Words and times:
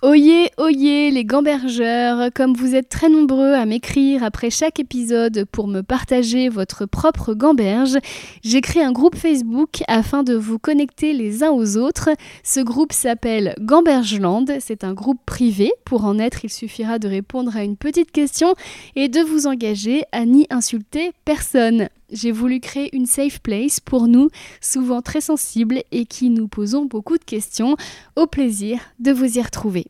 Oyez, 0.00 0.52
oyez 0.58 1.10
les 1.10 1.24
gambergeurs, 1.24 2.30
comme 2.32 2.54
vous 2.54 2.76
êtes 2.76 2.88
très 2.88 3.08
nombreux 3.08 3.54
à 3.54 3.66
m'écrire 3.66 4.22
après 4.22 4.48
chaque 4.48 4.78
épisode 4.78 5.44
pour 5.50 5.66
me 5.66 5.80
partager 5.80 6.48
votre 6.48 6.86
propre 6.86 7.34
gamberge, 7.34 7.98
j'ai 8.44 8.60
créé 8.60 8.80
un 8.80 8.92
groupe 8.92 9.16
Facebook 9.16 9.82
afin 9.88 10.22
de 10.22 10.36
vous 10.36 10.60
connecter 10.60 11.14
les 11.14 11.42
uns 11.42 11.50
aux 11.50 11.76
autres. 11.76 12.10
Ce 12.44 12.60
groupe 12.60 12.92
s'appelle 12.92 13.56
Gambergeland, 13.60 14.44
c'est 14.60 14.84
un 14.84 14.94
groupe 14.94 15.18
privé. 15.26 15.72
Pour 15.84 16.04
en 16.04 16.20
être, 16.20 16.44
il 16.44 16.50
suffira 16.50 17.00
de 17.00 17.08
répondre 17.08 17.56
à 17.56 17.64
une 17.64 17.76
petite 17.76 18.12
question 18.12 18.54
et 18.94 19.08
de 19.08 19.20
vous 19.20 19.48
engager 19.48 20.04
à 20.12 20.24
n'y 20.26 20.46
insulter 20.48 21.10
personne. 21.24 21.88
J'ai 22.10 22.32
voulu 22.32 22.60
créer 22.60 22.94
une 22.96 23.06
safe 23.06 23.40
place 23.40 23.80
pour 23.80 24.08
nous, 24.08 24.30
souvent 24.60 25.02
très 25.02 25.20
sensibles 25.20 25.82
et 25.92 26.06
qui 26.06 26.30
nous 26.30 26.48
posons 26.48 26.86
beaucoup 26.86 27.18
de 27.18 27.24
questions. 27.24 27.76
Au 28.16 28.26
plaisir 28.26 28.80
de 28.98 29.12
vous 29.12 29.38
y 29.38 29.42
retrouver. 29.42 29.86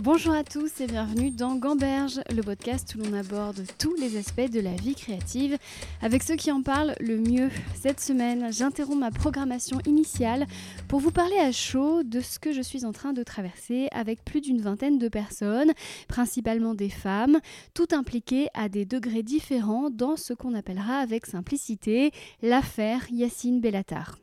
Bonjour 0.00 0.34
à 0.34 0.42
tous 0.42 0.80
et 0.80 0.88
bienvenue 0.88 1.30
dans 1.30 1.54
Gamberge, 1.54 2.20
le 2.34 2.42
podcast 2.42 2.96
où 2.96 2.98
l'on 2.98 3.16
aborde 3.16 3.62
tous 3.78 3.94
les 3.94 4.16
aspects 4.16 4.50
de 4.50 4.58
la 4.58 4.72
vie 4.72 4.96
créative 4.96 5.56
avec 6.02 6.24
ceux 6.24 6.34
qui 6.34 6.50
en 6.50 6.62
parlent 6.62 6.96
le 6.98 7.16
mieux. 7.16 7.48
Cette 7.80 8.00
semaine, 8.00 8.52
j'interromps 8.52 8.98
ma 8.98 9.12
programmation 9.12 9.78
initiale 9.86 10.46
pour 10.88 10.98
vous 10.98 11.12
parler 11.12 11.38
à 11.38 11.52
chaud 11.52 12.02
de 12.02 12.20
ce 12.20 12.40
que 12.40 12.52
je 12.52 12.60
suis 12.60 12.84
en 12.84 12.90
train 12.90 13.12
de 13.12 13.22
traverser 13.22 13.86
avec 13.92 14.24
plus 14.24 14.40
d'une 14.40 14.60
vingtaine 14.60 14.98
de 14.98 15.08
personnes, 15.08 15.72
principalement 16.08 16.74
des 16.74 16.90
femmes, 16.90 17.38
toutes 17.72 17.92
impliquées 17.92 18.48
à 18.52 18.68
des 18.68 18.84
degrés 18.84 19.22
différents 19.22 19.90
dans 19.90 20.16
ce 20.16 20.32
qu'on 20.32 20.54
appellera 20.54 20.96
avec 20.96 21.24
simplicité 21.24 22.10
l'affaire 22.42 23.06
Yacine 23.12 23.60
Bellatar. 23.60 24.18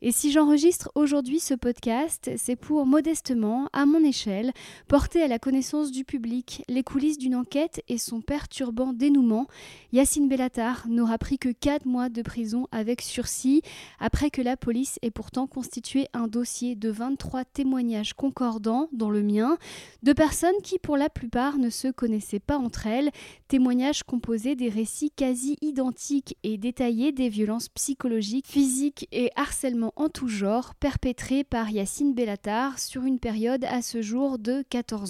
Et 0.00 0.10
si 0.10 0.32
j'enregistre 0.32 0.90
aujourd'hui 0.94 1.38
ce 1.38 1.54
podcast, 1.54 2.30
c'est 2.36 2.56
pour 2.56 2.86
modestement, 2.86 3.68
à 3.72 3.86
mon 3.86 4.02
échelle, 4.04 4.52
porter 4.88 5.11
à 5.20 5.28
la 5.28 5.38
connaissance 5.38 5.90
du 5.90 6.04
public 6.04 6.64
les 6.68 6.82
coulisses 6.82 7.18
d'une 7.18 7.34
enquête 7.34 7.82
et 7.88 7.98
son 7.98 8.22
perturbant 8.22 8.94
dénouement. 8.94 9.46
Yacine 9.92 10.28
Bellatar 10.28 10.86
n'aura 10.88 11.18
pris 11.18 11.38
que 11.38 11.50
4 11.50 11.84
mois 11.84 12.08
de 12.08 12.22
prison 12.22 12.66
avec 12.72 13.02
sursis, 13.02 13.60
après 13.98 14.30
que 14.30 14.40
la 14.40 14.56
police 14.56 14.98
ait 15.02 15.10
pourtant 15.10 15.46
constitué 15.46 16.06
un 16.14 16.28
dossier 16.28 16.76
de 16.76 16.88
23 16.88 17.44
témoignages 17.44 18.14
concordants, 18.14 18.88
dont 18.92 19.10
le 19.10 19.22
mien, 19.22 19.58
de 20.02 20.12
personnes 20.14 20.60
qui 20.62 20.78
pour 20.78 20.96
la 20.96 21.10
plupart 21.10 21.58
ne 21.58 21.68
se 21.68 21.88
connaissaient 21.88 22.38
pas 22.38 22.56
entre 22.56 22.86
elles, 22.86 23.10
témoignages 23.48 24.04
composés 24.04 24.54
des 24.54 24.70
récits 24.70 25.10
quasi 25.10 25.56
identiques 25.60 26.38
et 26.42 26.56
détaillés 26.56 27.12
des 27.12 27.28
violences 27.28 27.68
psychologiques, 27.68 28.46
physiques 28.46 29.08
et 29.12 29.30
harcèlement 29.36 29.92
en 29.96 30.08
tout 30.08 30.28
genre 30.28 30.74
perpétré 30.74 31.44
par 31.44 31.70
Yacine 31.70 32.14
Bellatar 32.14 32.78
sur 32.78 33.02
une 33.02 33.18
période 33.18 33.64
à 33.64 33.82
ce 33.82 34.00
jour 34.00 34.38
de 34.38 34.64
14 34.70 35.01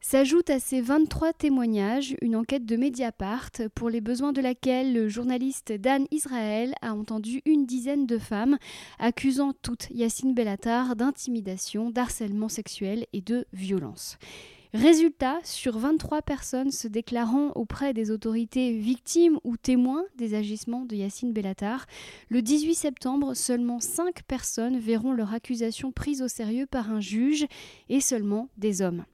S'ajoute 0.00 0.50
à 0.50 0.60
ces 0.60 0.82
23 0.82 1.32
témoignages 1.32 2.14
une 2.20 2.36
enquête 2.36 2.66
de 2.66 2.76
Mediapart 2.76 3.50
pour 3.74 3.88
les 3.88 4.02
besoins 4.02 4.34
de 4.34 4.42
laquelle 4.42 4.92
le 4.92 5.08
journaliste 5.08 5.72
Dan 5.72 6.04
Israël 6.10 6.74
a 6.82 6.92
entendu 6.92 7.40
une 7.46 7.64
dizaine 7.64 8.06
de 8.06 8.18
femmes 8.18 8.58
accusant 8.98 9.54
toutes 9.62 9.88
Yacine 9.90 10.34
Bellatar 10.34 10.94
d'intimidation, 10.94 11.88
d'harcèlement 11.88 12.50
sexuel 12.50 13.06
et 13.14 13.22
de 13.22 13.46
violence. 13.54 14.18
Résultat, 14.74 15.38
sur 15.44 15.78
23 15.78 16.20
personnes 16.22 16.72
se 16.72 16.88
déclarant 16.88 17.52
auprès 17.54 17.94
des 17.94 18.10
autorités 18.10 18.72
victimes 18.72 19.38
ou 19.44 19.56
témoins 19.56 20.02
des 20.16 20.34
agissements 20.34 20.84
de 20.84 20.96
Yacine 20.96 21.32
Bellatar, 21.32 21.86
le 22.28 22.42
18 22.42 22.74
septembre, 22.74 23.34
seulement 23.34 23.78
5 23.78 24.24
personnes 24.24 24.80
verront 24.80 25.12
leur 25.12 25.32
accusation 25.32 25.92
prise 25.92 26.22
au 26.22 26.28
sérieux 26.28 26.66
par 26.66 26.90
un 26.90 26.98
juge 26.98 27.46
et 27.88 28.00
seulement 28.00 28.48
des 28.56 28.82
hommes. 28.82 29.04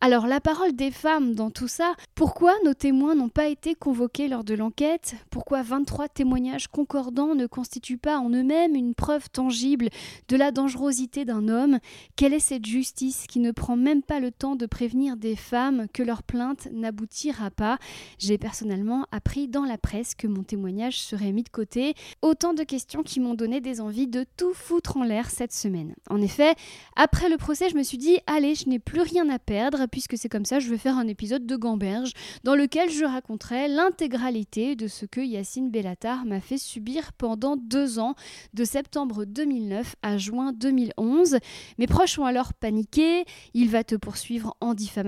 Alors 0.00 0.26
la 0.26 0.40
parole 0.40 0.72
des 0.72 0.90
femmes 0.90 1.34
dans 1.34 1.50
tout 1.50 1.68
ça, 1.68 1.92
pourquoi 2.14 2.54
nos 2.64 2.72
témoins 2.72 3.14
n'ont 3.14 3.28
pas 3.28 3.48
été 3.48 3.74
convoqués 3.74 4.26
lors 4.26 4.42
de 4.42 4.54
l'enquête? 4.54 5.16
Pourquoi 5.28 5.60
23 5.60 6.08
témoignages 6.08 6.68
concordants 6.68 7.34
ne 7.34 7.46
constituent 7.46 7.98
pas 7.98 8.18
en 8.18 8.30
eux-mêmes 8.30 8.74
une 8.74 8.94
preuve 8.94 9.28
tangible 9.28 9.90
de 10.28 10.36
la 10.36 10.50
dangerosité 10.50 11.26
d'un 11.26 11.48
homme? 11.48 11.78
Quelle 12.16 12.32
est 12.32 12.40
cette 12.40 12.64
justice 12.64 13.26
qui 13.28 13.38
ne 13.38 13.52
prend 13.52 13.76
même 13.76 14.02
pas 14.02 14.18
le 14.18 14.30
temps 14.30 14.56
de 14.56 14.64
prévenir 14.64 15.09
des 15.16 15.36
femmes 15.36 15.86
que 15.92 16.02
leur 16.02 16.22
plainte 16.22 16.68
n'aboutira 16.72 17.50
pas. 17.50 17.78
J'ai 18.18 18.38
personnellement 18.38 19.06
appris 19.12 19.48
dans 19.48 19.64
la 19.64 19.78
presse 19.78 20.14
que 20.14 20.26
mon 20.26 20.42
témoignage 20.42 21.00
serait 21.00 21.32
mis 21.32 21.42
de 21.42 21.48
côté. 21.48 21.94
Autant 22.22 22.54
de 22.54 22.62
questions 22.62 23.02
qui 23.02 23.20
m'ont 23.20 23.34
donné 23.34 23.60
des 23.60 23.80
envies 23.80 24.06
de 24.06 24.24
tout 24.36 24.52
foutre 24.54 24.96
en 24.96 25.04
l'air 25.04 25.30
cette 25.30 25.52
semaine. 25.52 25.94
En 26.08 26.20
effet, 26.20 26.54
après 26.96 27.28
le 27.28 27.36
procès, 27.36 27.68
je 27.68 27.76
me 27.76 27.82
suis 27.82 27.98
dit 27.98 28.18
allez, 28.26 28.54
je 28.54 28.68
n'ai 28.68 28.78
plus 28.78 29.00
rien 29.00 29.28
à 29.28 29.38
perdre 29.38 29.86
puisque 29.86 30.16
c'est 30.16 30.28
comme 30.28 30.44
ça, 30.44 30.60
je 30.60 30.68
vais 30.70 30.78
faire 30.78 30.96
un 30.96 31.08
épisode 31.08 31.46
de 31.46 31.56
Gamberge 31.56 32.12
dans 32.44 32.54
lequel 32.54 32.90
je 32.90 33.04
raconterai 33.04 33.68
l'intégralité 33.68 34.76
de 34.76 34.88
ce 34.88 35.06
que 35.06 35.20
Yacine 35.20 35.70
Bellatar 35.70 36.24
m'a 36.24 36.40
fait 36.40 36.58
subir 36.58 37.12
pendant 37.12 37.56
deux 37.56 37.98
ans, 37.98 38.14
de 38.54 38.64
septembre 38.64 39.24
2009 39.24 39.96
à 40.02 40.18
juin 40.18 40.52
2011. 40.52 41.38
Mes 41.78 41.86
proches 41.86 42.18
ont 42.18 42.24
alors 42.24 42.54
paniqué, 42.54 43.24
il 43.54 43.70
va 43.70 43.84
te 43.84 43.94
poursuivre 43.94 44.56
en 44.60 44.74
diffamation 44.74 44.99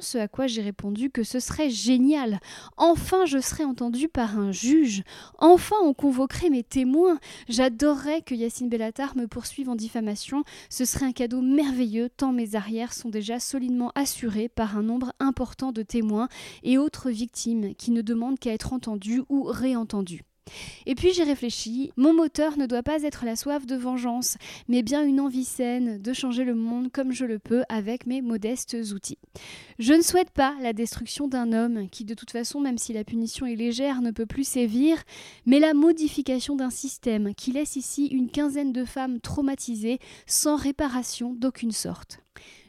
ce 0.00 0.18
à 0.18 0.28
quoi 0.28 0.46
j'ai 0.46 0.62
répondu 0.62 1.10
que 1.10 1.22
ce 1.22 1.40
serait 1.40 1.70
génial. 1.70 2.40
Enfin, 2.76 3.24
je 3.26 3.38
serais 3.38 3.64
entendu 3.64 4.08
par 4.08 4.38
un 4.38 4.52
juge. 4.52 5.02
Enfin, 5.38 5.76
on 5.82 5.94
convoquerait 5.94 6.50
mes 6.50 6.62
témoins. 6.62 7.18
J'adorerais 7.48 8.22
que 8.22 8.34
Yacine 8.34 8.68
Bellatar 8.68 9.16
me 9.16 9.26
poursuive 9.26 9.68
en 9.68 9.76
diffamation. 9.76 10.44
Ce 10.70 10.84
serait 10.84 11.06
un 11.06 11.12
cadeau 11.12 11.40
merveilleux, 11.40 12.08
tant 12.08 12.32
mes 12.32 12.54
arrières 12.54 12.92
sont 12.92 13.08
déjà 13.08 13.40
solidement 13.40 13.92
assurées 13.94 14.48
par 14.48 14.76
un 14.76 14.82
nombre 14.82 15.12
important 15.20 15.72
de 15.72 15.82
témoins 15.82 16.28
et 16.62 16.78
autres 16.78 17.10
victimes 17.10 17.74
qui 17.74 17.90
ne 17.90 18.02
demandent 18.02 18.38
qu'à 18.38 18.52
être 18.52 18.72
entendues 18.72 19.22
ou 19.28 19.44
réentendues. 19.44 20.22
Et 20.86 20.94
puis 20.94 21.12
j'ai 21.12 21.24
réfléchi, 21.24 21.92
mon 21.96 22.14
moteur 22.14 22.56
ne 22.58 22.66
doit 22.66 22.82
pas 22.82 23.02
être 23.02 23.24
la 23.24 23.36
soif 23.36 23.66
de 23.66 23.76
vengeance, 23.76 24.36
mais 24.68 24.82
bien 24.82 25.02
une 25.04 25.20
envie 25.20 25.44
saine 25.44 26.00
de 26.00 26.12
changer 26.12 26.44
le 26.44 26.54
monde 26.54 26.90
comme 26.92 27.12
je 27.12 27.24
le 27.24 27.38
peux 27.38 27.64
avec 27.68 28.06
mes 28.06 28.22
modestes 28.22 28.76
outils. 28.94 29.18
Je 29.78 29.92
ne 29.92 30.02
souhaite 30.02 30.30
pas 30.30 30.54
la 30.62 30.72
destruction 30.72 31.28
d'un 31.28 31.52
homme 31.52 31.88
qui 31.88 32.04
de 32.04 32.14
toute 32.14 32.30
façon, 32.30 32.60
même 32.60 32.78
si 32.78 32.92
la 32.92 33.04
punition 33.04 33.46
est 33.46 33.56
légère, 33.56 34.02
ne 34.02 34.10
peut 34.10 34.26
plus 34.26 34.46
sévir, 34.46 35.02
mais 35.44 35.60
la 35.60 35.74
modification 35.74 36.56
d'un 36.56 36.70
système 36.70 37.34
qui 37.34 37.52
laisse 37.52 37.76
ici 37.76 38.06
une 38.06 38.30
quinzaine 38.30 38.72
de 38.72 38.84
femmes 38.84 39.20
traumatisées 39.20 39.98
sans 40.26 40.56
réparation 40.56 41.34
d'aucune 41.34 41.72
sorte. 41.72 42.20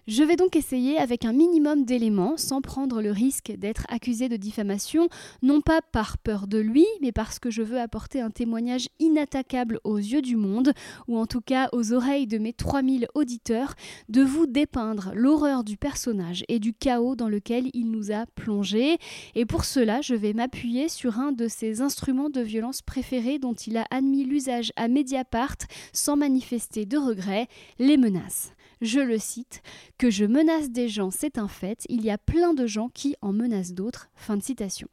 Je 0.08 0.24
vais 0.24 0.38
donc 0.38 0.56
essayer 0.56 0.98
avec 0.98 1.26
un 1.26 1.34
minimum 1.34 1.84
d'éléments, 1.84 2.38
sans 2.38 2.62
prendre 2.62 3.02
le 3.02 3.12
risque 3.12 3.52
d'être 3.52 3.86
accusé 3.90 4.30
de 4.30 4.38
diffamation, 4.38 5.10
non 5.42 5.60
pas 5.60 5.82
par 5.82 6.18
peur 6.18 6.48
de 6.48 6.58
lui, 6.58 6.86
mais 7.02 7.12
parce 7.12 7.40
que 7.40 7.50
je 7.50 7.62
veux 7.62 7.78
apporter 7.78 8.22
un 8.22 8.30
témoignage 8.30 8.88
inattaquable 9.00 9.82
aux 9.84 9.98
yeux 9.98 10.22
du 10.22 10.38
monde, 10.38 10.72
ou 11.10 11.18
en 11.18 11.26
tout 11.26 11.42
cas 11.42 11.68
aux 11.74 11.92
oreilles 11.92 12.26
de 12.26 12.38
mes 12.38 12.54
3000 12.54 13.10
auditeurs, 13.16 13.74
de 14.08 14.22
vous 14.22 14.48
dépeindre 14.48 15.12
l'horreur 15.14 15.66
du 15.66 15.76
personnage 15.76 16.46
et 16.48 16.60
du 16.60 16.74
chaos 16.74 17.18
dans 17.18 17.28
lequel 17.28 17.70
il 17.74 17.92
nous 17.92 18.14
a 18.14 18.28
plongé. 18.28 19.00
Et 19.36 19.46
pour 19.46 19.66
cela, 19.66 20.00
je 20.00 20.16
vais 20.16 20.32
m'appuyer 20.32 20.88
sur 20.88 21.20
un 21.20 21.34
de 21.34 21.50
ses 21.50 21.82
instruments 21.82 22.30
de 22.30 22.40
violence 22.40 22.82
préférés 22.82 23.40
dont 23.40 23.56
il 23.56 23.76
a 23.76 23.86
admis 23.92 24.24
l'usage 24.24 24.72
à 24.78 24.88
Mediapart 24.88 25.58
sans 25.92 26.16
manifester 26.16 26.86
de 26.86 26.98
regret, 26.98 27.48
les 27.78 27.98
menaces 27.98 28.54
je 28.82 29.00
le 29.00 29.18
cite, 29.18 29.62
que 29.98 30.10
je 30.10 30.26
menace 30.26 30.70
des 30.70 30.90
gens, 30.90 31.12
c'est 31.12 31.38
un 31.38 31.48
fait, 31.48 31.86
il 31.90 32.04
y 32.04 32.12
a 32.12 32.18
plein 32.18 32.54
de 32.54 32.68
gens 32.68 32.90
qui 32.90 33.16
en 33.22 33.34
menacent 33.34 33.74
d'autres. 33.74 34.10
Fin 34.16 34.38
de 34.38 34.44
citation. 34.44 34.88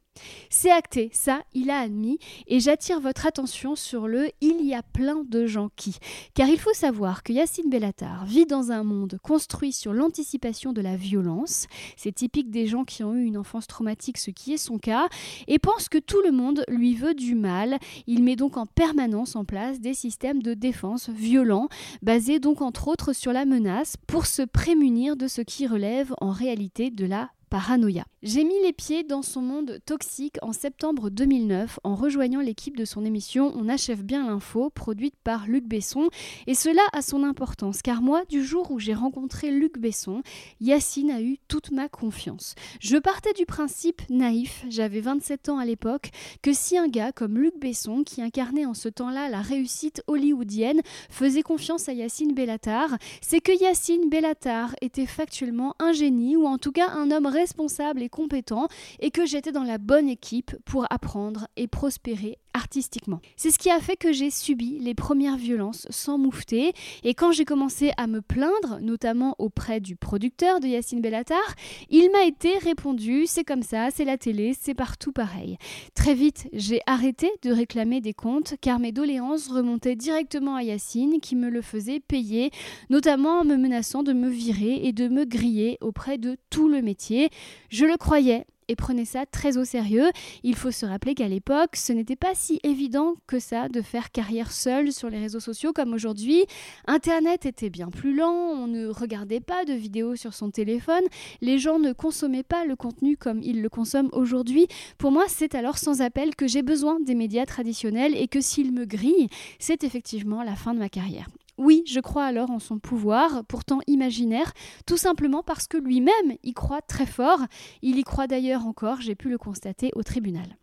C'est 0.49 0.71
acté, 0.71 1.09
ça, 1.13 1.41
il 1.53 1.69
a 1.69 1.79
admis, 1.79 2.19
et 2.47 2.59
j'attire 2.59 2.99
votre 2.99 3.25
attention 3.25 3.75
sur 3.75 4.07
le 4.07 4.29
il 4.41 4.65
y 4.65 4.73
a 4.73 4.83
plein 4.83 5.23
de 5.27 5.45
gens 5.45 5.69
qui. 5.75 5.97
Car 6.33 6.47
il 6.47 6.59
faut 6.59 6.73
savoir 6.73 7.23
que 7.23 7.33
Yacine 7.33 7.69
Bellatar 7.69 8.25
vit 8.25 8.45
dans 8.45 8.71
un 8.71 8.83
monde 8.83 9.17
construit 9.21 9.73
sur 9.73 9.93
l'anticipation 9.93 10.73
de 10.73 10.81
la 10.81 10.95
violence, 10.95 11.67
c'est 11.97 12.13
typique 12.13 12.49
des 12.49 12.67
gens 12.67 12.83
qui 12.83 13.03
ont 13.03 13.13
eu 13.13 13.25
une 13.25 13.37
enfance 13.37 13.67
traumatique, 13.67 14.17
ce 14.17 14.31
qui 14.31 14.53
est 14.53 14.57
son 14.57 14.77
cas, 14.77 15.07
et 15.47 15.59
pense 15.59 15.89
que 15.89 15.97
tout 15.97 16.21
le 16.23 16.31
monde 16.31 16.63
lui 16.67 16.95
veut 16.95 17.13
du 17.13 17.35
mal. 17.35 17.77
Il 18.07 18.23
met 18.23 18.35
donc 18.35 18.57
en 18.57 18.65
permanence 18.65 19.35
en 19.35 19.45
place 19.45 19.79
des 19.79 19.93
systèmes 19.93 20.41
de 20.41 20.53
défense 20.53 21.09
violents, 21.09 21.67
basés 22.01 22.39
donc 22.39 22.61
entre 22.61 22.87
autres 22.87 23.13
sur 23.13 23.33
la 23.33 23.45
menace, 23.45 23.95
pour 24.07 24.25
se 24.25 24.41
prémunir 24.41 25.15
de 25.15 25.27
ce 25.27 25.41
qui 25.41 25.67
relève 25.67 26.13
en 26.21 26.31
réalité 26.31 26.91
de 26.91 27.05
la 27.05 27.29
paranoïa. 27.49 28.05
J'ai 28.23 28.43
mis 28.43 28.59
les 28.63 28.73
pieds 28.73 29.03
dans 29.03 29.21
son 29.21 29.41
monde 29.41 29.79
toxique 29.85 30.37
en 30.41 30.51
septembre 30.51 31.09
2009 31.09 31.79
en 31.83 31.95
rejoignant 31.95 32.41
l'équipe 32.41 32.75
de 32.75 32.85
son 32.85 33.05
émission 33.05 33.53
On 33.55 33.69
achève 33.69 34.03
bien 34.03 34.25
l'info, 34.27 34.69
produite 34.69 35.15
par 35.23 35.47
Luc 35.47 35.65
Besson. 35.65 36.09
Et 36.47 36.55
cela 36.55 36.81
a 36.93 37.01
son 37.01 37.23
importance, 37.23 37.81
car 37.81 38.01
moi, 38.01 38.23
du 38.29 38.43
jour 38.43 38.71
où 38.71 38.79
j'ai 38.79 38.93
rencontré 38.93 39.51
Luc 39.51 39.77
Besson, 39.77 40.23
Yacine 40.59 41.11
a 41.11 41.21
eu 41.21 41.37
toute 41.47 41.71
ma 41.71 41.87
confiance. 41.89 42.55
Je 42.79 42.97
partais 42.97 43.33
du 43.33 43.45
principe 43.45 44.01
naïf, 44.09 44.65
j'avais 44.69 45.01
27 45.01 45.49
ans 45.49 45.59
à 45.59 45.65
l'époque, 45.65 46.09
que 46.41 46.53
si 46.53 46.77
un 46.77 46.87
gars 46.87 47.11
comme 47.11 47.37
Luc 47.37 47.59
Besson, 47.59 48.03
qui 48.03 48.21
incarnait 48.21 48.65
en 48.65 48.73
ce 48.73 48.89
temps-là 48.89 49.29
la 49.29 49.41
réussite 49.41 50.01
hollywoodienne, 50.07 50.81
faisait 51.09 51.43
confiance 51.43 51.89
à 51.89 51.93
Yacine 51.93 52.33
Bellatar, 52.33 52.97
c'est 53.21 53.39
que 53.39 53.51
Yacine 53.51 54.09
Bellatar 54.09 54.75
était 54.81 55.05
factuellement 55.05 55.75
un 55.79 55.91
génie, 55.91 56.35
ou 56.35 56.47
en 56.47 56.57
tout 56.57 56.71
cas 56.71 56.89
un 56.89 57.11
homme 57.11 57.27
responsable 57.35 58.01
et 58.01 58.09
compétent 58.09 58.67
et 58.99 59.11
que 59.11 59.25
j'étais 59.25 59.51
dans 59.51 59.63
la 59.63 59.77
bonne 59.77 60.09
équipe 60.09 60.55
pour 60.65 60.85
apprendre 60.91 61.47
et 61.55 61.67
prospérer 61.67 62.39
artistiquement. 62.55 63.19
C'est 63.35 63.51
ce 63.51 63.59
qui 63.59 63.69
a 63.69 63.79
fait 63.79 63.97
que 63.97 64.13
j'ai 64.13 64.29
subi 64.29 64.79
les 64.79 64.95
premières 64.95 65.35
violences 65.35 65.85
sans 65.89 66.17
moufter 66.17 66.71
et 67.03 67.13
quand 67.13 67.33
j'ai 67.33 67.43
commencé 67.43 67.91
à 67.97 68.07
me 68.07 68.21
plaindre, 68.21 68.79
notamment 68.81 69.35
auprès 69.39 69.81
du 69.81 69.97
producteur 69.97 70.61
de 70.61 70.67
Yacine 70.67 71.01
Bellatar, 71.01 71.55
il 71.89 72.09
m'a 72.11 72.23
été 72.23 72.57
répondu 72.57 73.25
c'est 73.27 73.43
comme 73.43 73.61
ça, 73.61 73.89
c'est 73.91 74.05
la 74.05 74.17
télé, 74.17 74.55
c'est 74.59 74.73
partout 74.73 75.11
pareil. 75.11 75.57
Très 75.95 76.13
vite, 76.13 76.47
j'ai 76.53 76.79
arrêté 76.85 77.29
de 77.43 77.51
réclamer 77.51 77.99
des 77.99 78.13
comptes 78.13 78.55
car 78.61 78.79
mes 78.79 78.93
doléances 78.93 79.49
remontaient 79.49 79.97
directement 79.97 80.55
à 80.55 80.63
Yacine 80.63 81.19
qui 81.19 81.35
me 81.35 81.49
le 81.49 81.61
faisait 81.61 81.99
payer, 81.99 82.51
notamment 82.89 83.41
en 83.41 83.43
me 83.43 83.57
menaçant 83.57 84.01
de 84.01 84.13
me 84.13 84.29
virer 84.29 84.79
et 84.83 84.93
de 84.93 85.09
me 85.09 85.25
griller 85.25 85.77
auprès 85.81 86.17
de 86.17 86.37
tout 86.49 86.69
le 86.69 86.81
métier. 86.81 87.29
Je 87.69 87.85
le 87.85 87.97
croyais, 87.97 88.45
et 88.67 88.75
prenez 88.75 89.05
ça 89.05 89.25
très 89.25 89.57
au 89.57 89.65
sérieux. 89.65 90.09
Il 90.43 90.55
faut 90.55 90.71
se 90.71 90.85
rappeler 90.85 91.15
qu'à 91.15 91.27
l'époque, 91.27 91.75
ce 91.75 91.93
n'était 91.93 92.15
pas 92.15 92.33
si 92.33 92.59
évident 92.63 93.15
que 93.27 93.39
ça 93.39 93.69
de 93.69 93.81
faire 93.81 94.11
carrière 94.11 94.51
seule 94.51 94.91
sur 94.91 95.09
les 95.09 95.19
réseaux 95.19 95.39
sociaux 95.39 95.73
comme 95.73 95.93
aujourd'hui. 95.93 96.45
Internet 96.87 97.45
était 97.45 97.69
bien 97.69 97.89
plus 97.89 98.15
lent, 98.15 98.33
on 98.33 98.67
ne 98.67 98.87
regardait 98.87 99.39
pas 99.39 99.65
de 99.65 99.73
vidéos 99.73 100.15
sur 100.15 100.33
son 100.33 100.49
téléphone, 100.51 101.03
les 101.41 101.59
gens 101.59 101.79
ne 101.79 101.93
consommaient 101.93 102.43
pas 102.43 102.65
le 102.65 102.75
contenu 102.75 103.17
comme 103.17 103.41
ils 103.41 103.61
le 103.61 103.69
consomment 103.69 104.09
aujourd'hui. 104.11 104.67
Pour 104.97 105.11
moi, 105.11 105.25
c'est 105.27 105.55
alors 105.55 105.77
sans 105.77 106.01
appel 106.01 106.35
que 106.35 106.47
j'ai 106.47 106.61
besoin 106.61 106.99
des 106.99 107.15
médias 107.15 107.45
traditionnels 107.45 108.15
et 108.15 108.27
que 108.27 108.41
s'ils 108.41 108.71
me 108.71 108.85
grillent, 108.85 109.29
c'est 109.59 109.83
effectivement 109.83 110.43
la 110.43 110.55
fin 110.55 110.73
de 110.73 110.79
ma 110.79 110.89
carrière. 110.89 111.27
Oui, 111.57 111.83
je 111.87 111.99
crois 111.99 112.25
alors 112.25 112.51
en 112.51 112.59
son 112.59 112.79
pouvoir, 112.79 113.45
pourtant 113.45 113.79
imaginaire, 113.87 114.51
tout 114.85 114.97
simplement 114.97 115.41
parce 115.41 115.67
que 115.67 115.77
lui-même 115.77 116.37
y 116.43 116.53
croit 116.53 116.81
très 116.81 117.05
fort. 117.05 117.39
Il 117.81 117.97
y 117.97 118.03
croit 118.03 118.27
d'ailleurs 118.27 118.65
encore, 118.65 119.01
j'ai 119.01 119.15
pu 119.15 119.29
le 119.29 119.37
constater 119.37 119.91
au 119.95 120.03
tribunal. 120.03 120.57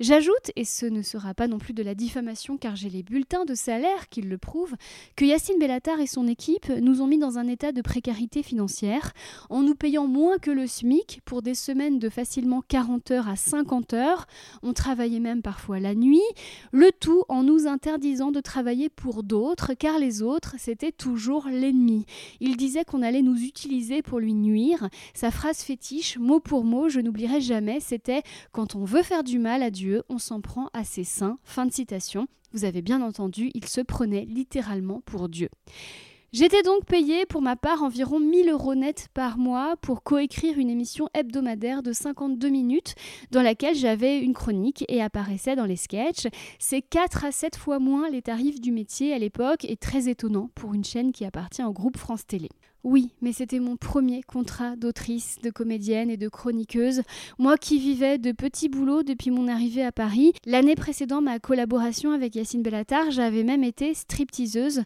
J'ajoute, 0.00 0.50
et 0.56 0.64
ce 0.64 0.86
ne 0.86 1.02
sera 1.02 1.34
pas 1.34 1.46
non 1.46 1.58
plus 1.58 1.74
de 1.74 1.82
la 1.82 1.94
diffamation 1.94 2.56
car 2.56 2.76
j'ai 2.76 2.90
les 2.90 3.02
bulletins 3.02 3.44
de 3.44 3.54
salaire 3.54 4.08
qui 4.08 4.22
le 4.22 4.38
prouvent, 4.38 4.74
que 5.16 5.24
Yacine 5.24 5.58
Bellatar 5.58 6.00
et 6.00 6.06
son 6.06 6.26
équipe 6.26 6.68
nous 6.80 7.02
ont 7.02 7.06
mis 7.06 7.18
dans 7.18 7.38
un 7.38 7.46
état 7.46 7.72
de 7.72 7.82
précarité 7.82 8.42
financière 8.42 9.12
en 9.50 9.62
nous 9.62 9.74
payant 9.74 10.06
moins 10.06 10.38
que 10.38 10.50
le 10.50 10.66
SMIC 10.66 11.20
pour 11.24 11.42
des 11.42 11.54
semaines 11.54 11.98
de 11.98 12.08
facilement 12.08 12.62
40 12.66 13.10
heures 13.10 13.28
à 13.28 13.36
50 13.36 13.92
heures. 13.94 14.26
On 14.62 14.72
travaillait 14.72 15.20
même 15.20 15.42
parfois 15.42 15.78
la 15.78 15.94
nuit, 15.94 16.20
le 16.72 16.90
tout 16.90 17.24
en 17.28 17.42
nous 17.42 17.66
interdisant 17.66 18.32
de 18.32 18.40
travailler 18.40 18.88
pour 18.88 19.22
d'autres 19.22 19.74
car 19.74 19.98
les 19.98 20.22
autres 20.22 20.54
c'était 20.58 20.92
toujours 20.92 21.46
l'ennemi. 21.48 22.06
Il 22.40 22.56
disait 22.56 22.84
qu'on 22.84 23.02
allait 23.02 23.22
nous 23.22 23.42
utiliser 23.42 24.02
pour 24.02 24.18
lui 24.18 24.34
nuire. 24.34 24.88
Sa 25.14 25.30
phrase 25.30 25.62
fétiche, 25.62 26.18
mot 26.18 26.40
pour 26.40 26.64
mot, 26.64 26.88
je 26.88 27.00
n'oublierai 27.00 27.40
jamais, 27.40 27.80
c'était 27.80 28.22
quand 28.52 28.74
on 28.74 28.84
veut 28.84 29.02
faire 29.02 29.24
du 29.24 29.38
mal 29.38 29.51
à 29.60 29.70
Dieu, 29.70 30.04
on 30.08 30.18
s'en 30.18 30.40
prend 30.40 30.70
à 30.72 30.84
ses 30.84 31.02
saints. 31.04 31.36
Fin 31.42 31.66
de 31.66 31.72
citation. 31.72 32.28
Vous 32.52 32.64
avez 32.64 32.80
bien 32.80 33.02
entendu, 33.02 33.50
il 33.54 33.66
se 33.66 33.80
prenait 33.80 34.24
littéralement 34.24 35.00
pour 35.04 35.28
Dieu. 35.28 35.48
J'étais 36.32 36.62
donc 36.62 36.86
payée 36.86 37.26
pour 37.26 37.42
ma 37.42 37.56
part 37.56 37.82
environ 37.82 38.18
1000 38.18 38.48
euros 38.48 38.74
net 38.74 39.08
par 39.12 39.36
mois 39.36 39.76
pour 39.82 40.02
coécrire 40.02 40.58
une 40.58 40.70
émission 40.70 41.08
hebdomadaire 41.12 41.82
de 41.82 41.92
52 41.92 42.48
minutes 42.48 42.94
dans 43.30 43.42
laquelle 43.42 43.74
j'avais 43.74 44.18
une 44.18 44.32
chronique 44.32 44.82
et 44.88 45.02
apparaissait 45.02 45.56
dans 45.56 45.66
les 45.66 45.76
sketchs. 45.76 46.28
C'est 46.58 46.80
4 46.80 47.26
à 47.26 47.32
7 47.32 47.56
fois 47.56 47.78
moins 47.78 48.08
les 48.08 48.22
tarifs 48.22 48.62
du 48.62 48.72
métier 48.72 49.12
à 49.12 49.18
l'époque 49.18 49.66
et 49.66 49.76
très 49.76 50.08
étonnant 50.08 50.48
pour 50.54 50.72
une 50.72 50.84
chaîne 50.84 51.12
qui 51.12 51.26
appartient 51.26 51.64
au 51.64 51.72
groupe 51.72 51.98
France 51.98 52.26
Télé. 52.26 52.48
Oui, 52.84 53.10
mais 53.20 53.32
c'était 53.32 53.60
mon 53.60 53.76
premier 53.76 54.24
contrat 54.24 54.74
d'autrice, 54.74 55.38
de 55.40 55.50
comédienne 55.50 56.10
et 56.10 56.16
de 56.16 56.28
chroniqueuse. 56.28 57.02
Moi 57.38 57.56
qui 57.56 57.78
vivais 57.78 58.18
de 58.18 58.32
petits 58.32 58.68
boulots 58.68 59.04
depuis 59.04 59.30
mon 59.30 59.46
arrivée 59.46 59.84
à 59.84 59.92
Paris. 59.92 60.32
L'année 60.46 60.74
précédant 60.74 61.20
ma 61.20 61.38
collaboration 61.38 62.10
avec 62.10 62.34
Yacine 62.34 62.62
Bellatar, 62.62 63.12
j'avais 63.12 63.44
même 63.44 63.62
été 63.62 63.94
stripteaseuse. 63.94 64.82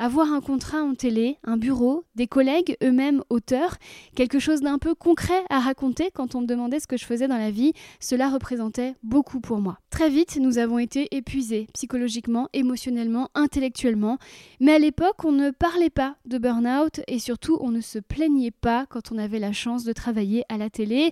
Avoir 0.00 0.32
un 0.32 0.40
contrat 0.40 0.84
en 0.84 0.94
télé, 0.94 1.38
un 1.42 1.56
bureau, 1.56 2.04
des 2.14 2.28
collègues 2.28 2.76
eux-mêmes 2.84 3.20
auteurs, 3.30 3.78
quelque 4.14 4.38
chose 4.38 4.60
d'un 4.60 4.78
peu 4.78 4.94
concret 4.94 5.42
à 5.50 5.58
raconter 5.58 6.10
quand 6.14 6.36
on 6.36 6.42
me 6.42 6.46
demandait 6.46 6.78
ce 6.78 6.86
que 6.86 6.96
je 6.96 7.04
faisais 7.04 7.26
dans 7.26 7.36
la 7.36 7.50
vie, 7.50 7.72
cela 7.98 8.28
représentait 8.28 8.94
beaucoup 9.02 9.40
pour 9.40 9.58
moi. 9.58 9.80
Très 9.90 10.08
vite, 10.08 10.38
nous 10.40 10.58
avons 10.58 10.78
été 10.78 11.08
épuisés, 11.10 11.66
psychologiquement, 11.74 12.48
émotionnellement, 12.52 13.28
intellectuellement. 13.34 14.18
Mais 14.60 14.72
à 14.72 14.78
l'époque, 14.78 15.24
on 15.24 15.32
ne 15.32 15.50
parlait 15.50 15.90
pas 15.90 16.14
de 16.26 16.38
burn-out 16.38 17.00
et 17.08 17.18
surtout, 17.18 17.58
on 17.60 17.72
ne 17.72 17.80
se 17.80 17.98
plaignait 17.98 18.52
pas 18.52 18.86
quand 18.86 19.10
on 19.10 19.18
avait 19.18 19.40
la 19.40 19.52
chance 19.52 19.82
de 19.82 19.92
travailler 19.92 20.44
à 20.48 20.58
la 20.58 20.70
télé 20.70 21.10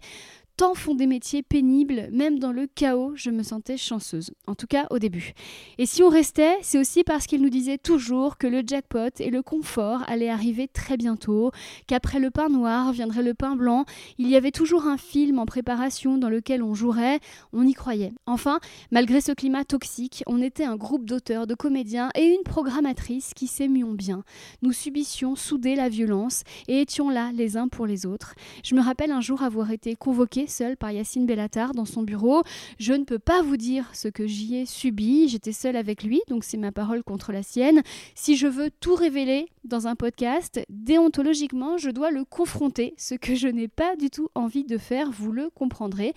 tant 0.57 0.75
font 0.75 0.95
des 0.95 1.07
métiers 1.07 1.43
pénibles, 1.43 2.09
même 2.13 2.39
dans 2.39 2.53
le 2.53 2.67
chaos, 2.67 3.13
je 3.15 3.31
me 3.31 3.43
sentais 3.43 3.77
chanceuse, 3.77 4.31
en 4.47 4.55
tout 4.55 4.67
cas 4.67 4.87
au 4.91 4.99
début. 4.99 5.35
Et 5.77 5.85
si 5.85 6.03
on 6.03 6.09
restait, 6.09 6.57
c'est 6.63 6.79
aussi 6.79 7.05
parce 7.05 7.27
qu'il 7.27 7.43
nous 7.43 7.51
disait 7.51 7.77
toujours 7.77 8.39
que 8.39 8.47
le 8.47 8.63
jackpot 8.67 9.11
et 9.19 9.31
le 9.31 9.43
confort 9.43 10.03
allaient 10.07 10.31
arriver 10.31 10.67
très 10.67 10.97
bientôt, 10.97 11.51
qu'après 11.87 12.21
le 12.21 12.31
pain 12.31 12.49
noir 12.49 12.93
viendrait 12.93 13.23
le 13.23 13.35
pain 13.35 13.55
blanc, 13.55 13.85
il 14.19 14.29
y 14.29 14.37
avait 14.37 14.51
toujours 14.51 14.87
un 14.87 14.97
film 14.97 15.39
en 15.39 15.45
préparation 15.45 16.17
dans 16.17 16.31
lequel 16.31 16.63
on 16.63 16.73
jouerait, 16.73 17.21
on 17.53 17.67
y 17.67 17.75
croyait. 17.75 18.13
Enfin, 18.27 18.59
malgré 18.91 19.21
ce 19.21 19.33
climat 19.33 19.65
toxique, 19.65 20.23
on 20.27 20.41
était 20.41 20.65
un 20.65 20.77
groupe 20.77 21.05
d'auteurs, 21.05 21.47
de 21.47 21.55
comédiens 21.55 22.09
et 22.15 22.25
une 22.25 22.45
programmatrice 22.45 23.35
qui 23.35 23.47
s'aimions 23.47 23.93
bien. 23.93 24.25
Nous 24.63 24.73
subissions 24.73 25.37
soudés 25.37 25.75
la 25.75 25.91
violence 25.91 26.45
et 26.67 26.81
étions 26.81 27.11
là 27.11 27.31
les 27.35 27.59
uns 27.59 27.69
pour 27.69 27.87
les 27.87 28.07
autres. 28.07 28.35
Je 28.65 28.75
me 28.75 28.81
rappelle 28.81 29.11
un 29.11 29.21
jour 29.21 29.43
avoir 29.43 29.71
été 29.71 29.97
convoquée 29.97 30.46
seule 30.47 30.77
par 30.77 30.91
Yacine 30.91 31.27
Bellatar 31.27 31.73
dans 31.73 31.85
son 31.85 32.03
bureau. 32.03 32.43
Je 32.79 32.93
ne 32.93 33.05
peux 33.05 33.19
pas 33.19 33.43
vous 33.43 33.57
dire 33.57 33.91
ce 33.93 34.09
que 34.09 34.27
j'y 34.27 34.57
ai 34.57 34.67
subi. 34.67 35.29
J'étais 35.29 35.53
seule 35.53 35.77
avec 35.77 36.03
lui, 36.03 36.21
donc 36.29 36.45
c'est 36.45 36.57
ma 36.57 36.73
parole 36.73 37.03
contre 37.03 37.33
la 37.33 37.43
sienne. 37.43 37.83
Si 38.15 38.37
je 38.37 38.47
veux 38.47 38.71
tout 38.81 38.95
révéler 38.95 39.49
dans 39.65 39.87
un 39.87 39.97
podcast, 39.97 40.61
déontologiquement, 40.69 41.77
je 41.79 41.91
dois 41.91 42.11
le 42.11 42.25
confronter, 42.25 42.95
ce 42.97 43.15
que 43.15 43.35
je 43.35 43.49
n'ai 43.49 43.69
pas 43.69 43.97
du 43.97 44.11
tout 44.11 44.29
envie 44.35 44.65
de 44.65 44.79
faire, 44.79 45.11
vous 45.11 45.33
le 45.33 45.51
comprendrez. 45.51 46.15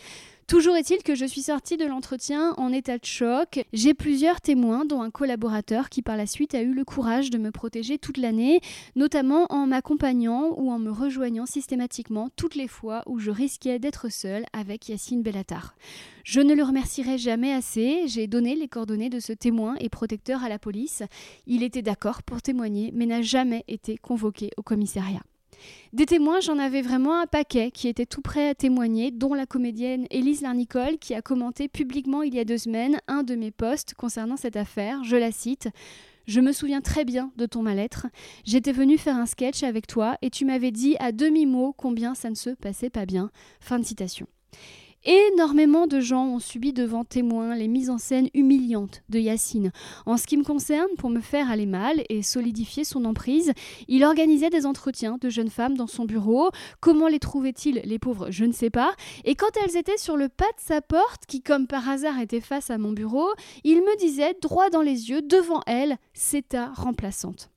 Toujours 0.49 0.75
est-il 0.75 1.03
que 1.03 1.13
je 1.13 1.25
suis 1.25 1.43
sortie 1.43 1.77
de 1.77 1.85
l'entretien 1.85 2.55
en 2.57 2.73
état 2.73 2.97
de 2.97 3.05
choc. 3.05 3.63
J'ai 3.71 3.93
plusieurs 3.93 4.41
témoins, 4.41 4.83
dont 4.83 5.03
un 5.03 5.11
collaborateur 5.11 5.89
qui 5.89 6.01
par 6.01 6.17
la 6.17 6.25
suite 6.25 6.55
a 6.55 6.63
eu 6.63 6.73
le 6.73 6.83
courage 6.83 7.29
de 7.29 7.37
me 7.37 7.51
protéger 7.51 7.99
toute 7.99 8.17
l'année, 8.17 8.59
notamment 8.95 9.45
en 9.51 9.67
m'accompagnant 9.67 10.55
ou 10.57 10.71
en 10.71 10.79
me 10.79 10.89
rejoignant 10.89 11.45
systématiquement 11.45 12.29
toutes 12.35 12.55
les 12.55 12.67
fois 12.67 13.03
où 13.05 13.19
je 13.19 13.29
risquais 13.29 13.77
d'être 13.77 14.11
seule 14.11 14.43
avec 14.51 14.89
Yacine 14.89 15.21
Bellatar. 15.21 15.75
Je 16.23 16.41
ne 16.41 16.55
le 16.55 16.63
remercierai 16.63 17.19
jamais 17.19 17.53
assez, 17.53 18.07
j'ai 18.07 18.25
donné 18.25 18.55
les 18.55 18.67
coordonnées 18.67 19.11
de 19.11 19.19
ce 19.19 19.33
témoin 19.33 19.75
et 19.79 19.89
protecteur 19.89 20.43
à 20.43 20.49
la 20.49 20.57
police. 20.57 21.03
Il 21.45 21.61
était 21.61 21.83
d'accord 21.83 22.23
pour 22.23 22.41
témoigner, 22.41 22.89
mais 22.95 23.05
n'a 23.05 23.21
jamais 23.21 23.65
été 23.67 23.99
convoqué 23.99 24.49
au 24.57 24.63
commissariat. 24.63 25.21
Des 25.93 26.05
témoins, 26.05 26.39
j'en 26.39 26.59
avais 26.59 26.81
vraiment 26.81 27.19
un 27.19 27.25
paquet 27.25 27.71
qui 27.71 27.87
étaient 27.87 28.05
tout 28.05 28.21
prêts 28.21 28.49
à 28.49 28.55
témoigner, 28.55 29.11
dont 29.11 29.33
la 29.33 29.45
comédienne 29.45 30.05
Élise 30.11 30.41
Larnicole 30.41 30.97
qui 30.99 31.13
a 31.13 31.21
commenté 31.21 31.67
publiquement 31.67 32.21
il 32.21 32.35
y 32.35 32.39
a 32.39 32.45
deux 32.45 32.57
semaines 32.57 32.99
un 33.07 33.23
de 33.23 33.35
mes 33.35 33.51
posts 33.51 33.93
concernant 33.93 34.37
cette 34.37 34.55
affaire. 34.55 35.03
Je 35.03 35.15
la 35.15 35.31
cite. 35.31 35.69
Je 36.27 36.41
me 36.41 36.51
souviens 36.51 36.81
très 36.81 37.05
bien 37.05 37.31
de 37.37 37.47
ton 37.47 37.63
mal-être. 37.63 38.05
J'étais 38.45 38.71
venue 38.71 38.99
faire 38.99 39.15
un 39.15 39.25
sketch 39.25 39.63
avec 39.63 39.87
toi 39.87 40.17
et 40.21 40.29
tu 40.29 40.45
m'avais 40.45 40.69
dit 40.69 40.95
à 40.99 41.11
demi-mot 41.11 41.73
combien 41.75 42.13
ça 42.13 42.29
ne 42.29 42.35
se 42.35 42.51
passait 42.51 42.91
pas 42.91 43.07
bien. 43.07 43.31
Fin 43.59 43.79
de 43.79 43.83
citation. 43.83 44.27
Énormément 45.05 45.87
de 45.87 46.01
gens 46.01 46.25
ont 46.25 46.39
subi 46.39 46.73
devant 46.73 47.05
témoins 47.05 47.55
les 47.55 47.69
mises 47.69 47.89
en 47.89 47.97
scène 47.97 48.27
humiliantes 48.33 49.01
de 49.07 49.17
Yacine. 49.17 49.71
En 50.05 50.17
ce 50.17 50.27
qui 50.27 50.35
me 50.35 50.43
concerne, 50.43 50.89
pour 50.97 51.09
me 51.09 51.21
faire 51.21 51.49
aller 51.49 51.65
mal 51.65 52.03
et 52.09 52.21
solidifier 52.21 52.83
son 52.83 53.05
emprise, 53.05 53.53
il 53.87 54.03
organisait 54.03 54.49
des 54.49 54.65
entretiens 54.65 55.17
de 55.21 55.29
jeunes 55.29 55.49
femmes 55.49 55.77
dans 55.77 55.87
son 55.87 56.03
bureau. 56.03 56.49
Comment 56.81 57.07
les 57.07 57.19
trouvait-il, 57.19 57.81
les 57.85 57.97
pauvres 57.99 58.29
Je 58.29 58.43
ne 58.43 58.51
sais 58.51 58.69
pas. 58.69 58.91
Et 59.23 59.35
quand 59.35 59.55
elles 59.63 59.77
étaient 59.77 59.97
sur 59.97 60.17
le 60.17 60.27
pas 60.27 60.45
de 60.45 60.61
sa 60.61 60.81
porte, 60.81 61.25
qui 61.27 61.41
comme 61.41 61.67
par 61.67 61.87
hasard 61.87 62.19
était 62.19 62.41
face 62.41 62.69
à 62.69 62.77
mon 62.77 62.91
bureau, 62.91 63.29
il 63.63 63.77
me 63.77 63.97
disait 63.99 64.35
droit 64.41 64.69
dans 64.69 64.81
les 64.81 65.09
yeux, 65.09 65.21
devant 65.21 65.61
elle, 65.65 65.97
c'est 66.13 66.49
ta 66.49 66.73
remplaçante. 66.73 67.49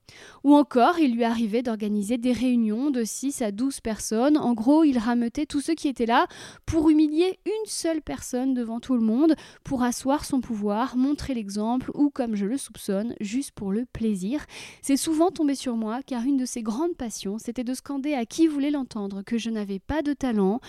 Ou 0.44 0.54
encore, 0.54 0.98
il 0.98 1.14
lui 1.14 1.24
arrivait 1.24 1.62
d'organiser 1.62 2.18
des 2.18 2.32
réunions 2.32 2.90
de 2.90 3.04
6 3.04 3.42
à 3.42 3.52
12 3.52 3.80
personnes. 3.80 4.36
En 4.36 4.54
gros, 4.54 4.84
il 4.84 4.98
rameutait 4.98 5.46
tous 5.46 5.60
ceux 5.60 5.74
qui 5.74 5.88
étaient 5.88 6.06
là 6.06 6.26
pour 6.66 6.90
humilier 6.90 7.38
une 7.46 7.66
seule 7.66 8.02
personne 8.02 8.54
devant 8.54 8.80
tout 8.80 8.94
le 8.94 9.00
monde, 9.00 9.34
pour 9.64 9.82
asseoir 9.82 10.24
son 10.24 10.40
pouvoir, 10.40 10.96
montrer 10.96 11.34
l'exemple 11.34 11.90
ou, 11.94 12.10
comme 12.10 12.34
je 12.34 12.46
le 12.46 12.56
soupçonne, 12.56 13.14
juste 13.20 13.52
pour 13.52 13.72
le 13.72 13.84
plaisir. 13.84 14.44
C'est 14.80 14.96
souvent 14.96 15.30
tombé 15.30 15.54
sur 15.54 15.76
moi 15.76 16.00
car 16.04 16.24
une 16.24 16.36
de 16.36 16.44
ses 16.44 16.62
grandes 16.62 16.96
passions, 16.96 17.38
c'était 17.38 17.64
de 17.64 17.74
scander 17.74 18.14
à 18.14 18.26
qui 18.26 18.46
voulait 18.46 18.70
l'entendre 18.70 19.22
que 19.22 19.38
je 19.38 19.50
n'avais 19.50 19.78
pas 19.78 20.02
de 20.02 20.12
talent, 20.12 20.60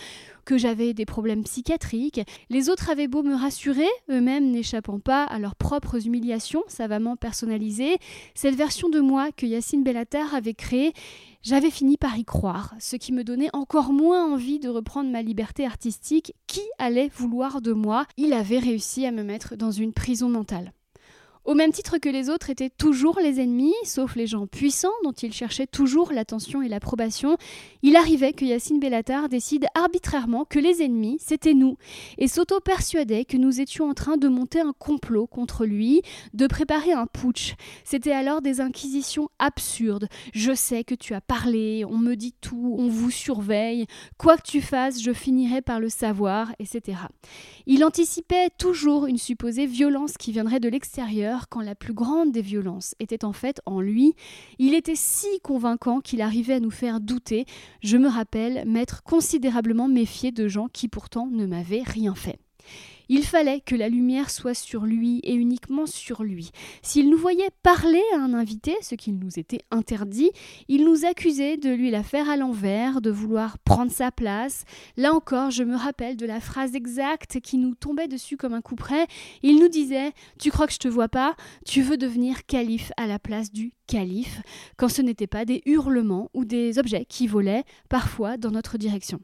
que 0.45 0.57
j'avais 0.57 0.93
des 0.93 1.05
problèmes 1.05 1.43
psychiatriques. 1.43 2.21
Les 2.49 2.69
autres 2.69 2.89
avaient 2.89 3.07
beau 3.07 3.23
me 3.23 3.35
rassurer, 3.35 3.87
eux-mêmes 4.09 4.51
n'échappant 4.51 4.99
pas 4.99 5.23
à 5.23 5.39
leurs 5.39 5.55
propres 5.55 6.05
humiliations 6.05 6.63
savamment 6.67 7.15
personnalisées, 7.15 7.97
cette 8.35 8.55
version 8.55 8.89
de 8.89 8.99
moi 8.99 9.31
que 9.35 9.45
Yacine 9.45 9.83
Bellatar 9.83 10.33
avait 10.33 10.53
créée, 10.53 10.93
j'avais 11.41 11.71
fini 11.71 11.97
par 11.97 12.17
y 12.17 12.23
croire, 12.23 12.73
ce 12.79 12.95
qui 12.95 13.11
me 13.11 13.23
donnait 13.23 13.49
encore 13.53 13.91
moins 13.91 14.31
envie 14.31 14.59
de 14.59 14.69
reprendre 14.69 15.09
ma 15.09 15.21
liberté 15.21 15.65
artistique. 15.65 16.33
Qui 16.47 16.61
allait 16.77 17.09
vouloir 17.09 17.61
de 17.61 17.73
moi? 17.73 18.05
Il 18.17 18.33
avait 18.33 18.59
réussi 18.59 19.05
à 19.05 19.11
me 19.11 19.23
mettre 19.23 19.55
dans 19.55 19.71
une 19.71 19.93
prison 19.93 20.29
mentale. 20.29 20.73
Au 21.45 21.55
même 21.55 21.73
titre 21.73 21.97
que 21.97 22.07
les 22.07 22.29
autres 22.29 22.49
étaient 22.49 22.69
toujours 22.69 23.19
les 23.19 23.41
ennemis, 23.41 23.73
sauf 23.83 24.15
les 24.15 24.27
gens 24.27 24.47
puissants 24.47 24.93
dont 25.03 25.11
il 25.11 25.33
cherchait 25.33 25.67
toujours 25.67 26.13
l'attention 26.13 26.61
et 26.61 26.69
l'approbation, 26.69 27.35
il 27.81 27.97
arrivait 27.97 28.31
que 28.31 28.45
Yacine 28.45 28.79
Bellatar 28.79 29.27
décide 29.27 29.65
arbitrairement 29.75 30.45
que 30.45 30.59
les 30.59 30.81
ennemis, 30.81 31.17
c'était 31.19 31.53
nous, 31.53 31.75
et 32.17 32.29
s'auto-persuadait 32.29 33.25
que 33.25 33.35
nous 33.35 33.59
étions 33.59 33.89
en 33.89 33.93
train 33.93 34.15
de 34.15 34.29
monter 34.29 34.61
un 34.61 34.71
complot 34.71 35.27
contre 35.27 35.65
lui, 35.65 36.01
de 36.33 36.47
préparer 36.47 36.93
un 36.93 37.07
putsch. 37.07 37.55
C'était 37.83 38.13
alors 38.13 38.41
des 38.41 38.61
inquisitions 38.61 39.27
absurdes. 39.37 40.07
Je 40.33 40.53
sais 40.53 40.85
que 40.85 40.95
tu 40.95 41.13
as 41.13 41.21
parlé, 41.21 41.83
on 41.83 41.97
me 41.97 42.15
dit 42.15 42.35
tout, 42.39 42.77
on 42.79 42.87
vous 42.87 43.11
surveille, 43.11 43.85
quoi 44.17 44.37
que 44.37 44.49
tu 44.49 44.61
fasses, 44.61 45.01
je 45.01 45.11
finirai 45.11 45.61
par 45.61 45.81
le 45.81 45.89
savoir, 45.89 46.53
etc. 46.59 46.99
Il 47.65 47.83
anticipait 47.83 48.49
toujours 48.57 49.07
une 49.07 49.17
supposée 49.17 49.65
violence 49.65 50.17
qui 50.17 50.31
viendrait 50.31 50.61
de 50.61 50.69
l'extérieur 50.69 51.32
quand 51.49 51.61
la 51.61 51.75
plus 51.75 51.93
grande 51.93 52.31
des 52.31 52.41
violences 52.41 52.95
était 52.99 53.25
en 53.25 53.33
fait 53.33 53.61
en 53.65 53.81
lui. 53.81 54.15
Il 54.59 54.73
était 54.73 54.95
si 54.95 55.39
convaincant 55.41 56.01
qu'il 56.01 56.21
arrivait 56.21 56.55
à 56.55 56.59
nous 56.59 56.71
faire 56.71 56.99
douter. 56.99 57.45
Je 57.81 57.97
me 57.97 58.07
rappelle 58.07 58.63
m'être 58.67 59.03
considérablement 59.03 59.87
méfié 59.87 60.31
de 60.31 60.47
gens 60.47 60.67
qui 60.67 60.87
pourtant 60.87 61.27
ne 61.27 61.45
m'avaient 61.45 61.83
rien 61.83 62.15
fait. 62.15 62.39
Il 63.09 63.23
fallait 63.23 63.59
que 63.59 63.75
la 63.75 63.89
lumière 63.89 64.29
soit 64.29 64.53
sur 64.53 64.85
lui 64.85 65.19
et 65.23 65.33
uniquement 65.33 65.85
sur 65.85 66.23
lui. 66.23 66.51
S'il 66.81 67.09
nous 67.09 67.17
voyait 67.17 67.49
parler 67.61 68.01
à 68.15 68.19
un 68.19 68.33
invité, 68.33 68.75
ce 68.81 68.95
qui 68.95 69.11
nous 69.11 69.39
était 69.39 69.61
interdit, 69.71 70.31
il 70.67 70.85
nous 70.85 71.05
accusait 71.05 71.57
de 71.57 71.69
lui 71.69 71.91
la 71.91 72.03
faire 72.03 72.29
à 72.29 72.37
l'envers, 72.37 73.01
de 73.01 73.11
vouloir 73.11 73.57
prendre 73.59 73.91
sa 73.91 74.11
place. 74.11 74.63
Là 74.97 75.13
encore, 75.13 75.51
je 75.51 75.63
me 75.63 75.75
rappelle 75.75 76.17
de 76.17 76.25
la 76.25 76.39
phrase 76.39 76.75
exacte 76.75 77.39
qui 77.41 77.57
nous 77.57 77.75
tombait 77.75 78.07
dessus 78.07 78.37
comme 78.37 78.53
un 78.53 78.61
coup. 78.61 78.73
Il 79.43 79.59
nous 79.59 79.69
disait 79.69 80.11
Tu 80.39 80.49
crois 80.49 80.67
que 80.67 80.73
je 80.73 80.79
te 80.79 80.87
vois 80.87 81.09
pas? 81.09 81.35
Tu 81.65 81.81
veux 81.81 81.97
devenir 81.97 82.45
calife 82.45 82.91
à 82.97 83.07
la 83.07 83.19
place 83.19 83.51
du 83.51 83.73
calife, 83.87 84.41
quand 84.77 84.89
ce 84.89 85.01
n'était 85.01 85.27
pas 85.27 85.45
des 85.45 85.61
hurlements 85.65 86.29
ou 86.33 86.45
des 86.45 86.79
objets 86.79 87.05
qui 87.05 87.27
volaient 87.27 87.63
parfois 87.89 88.37
dans 88.37 88.51
notre 88.51 88.77
direction. 88.77 89.19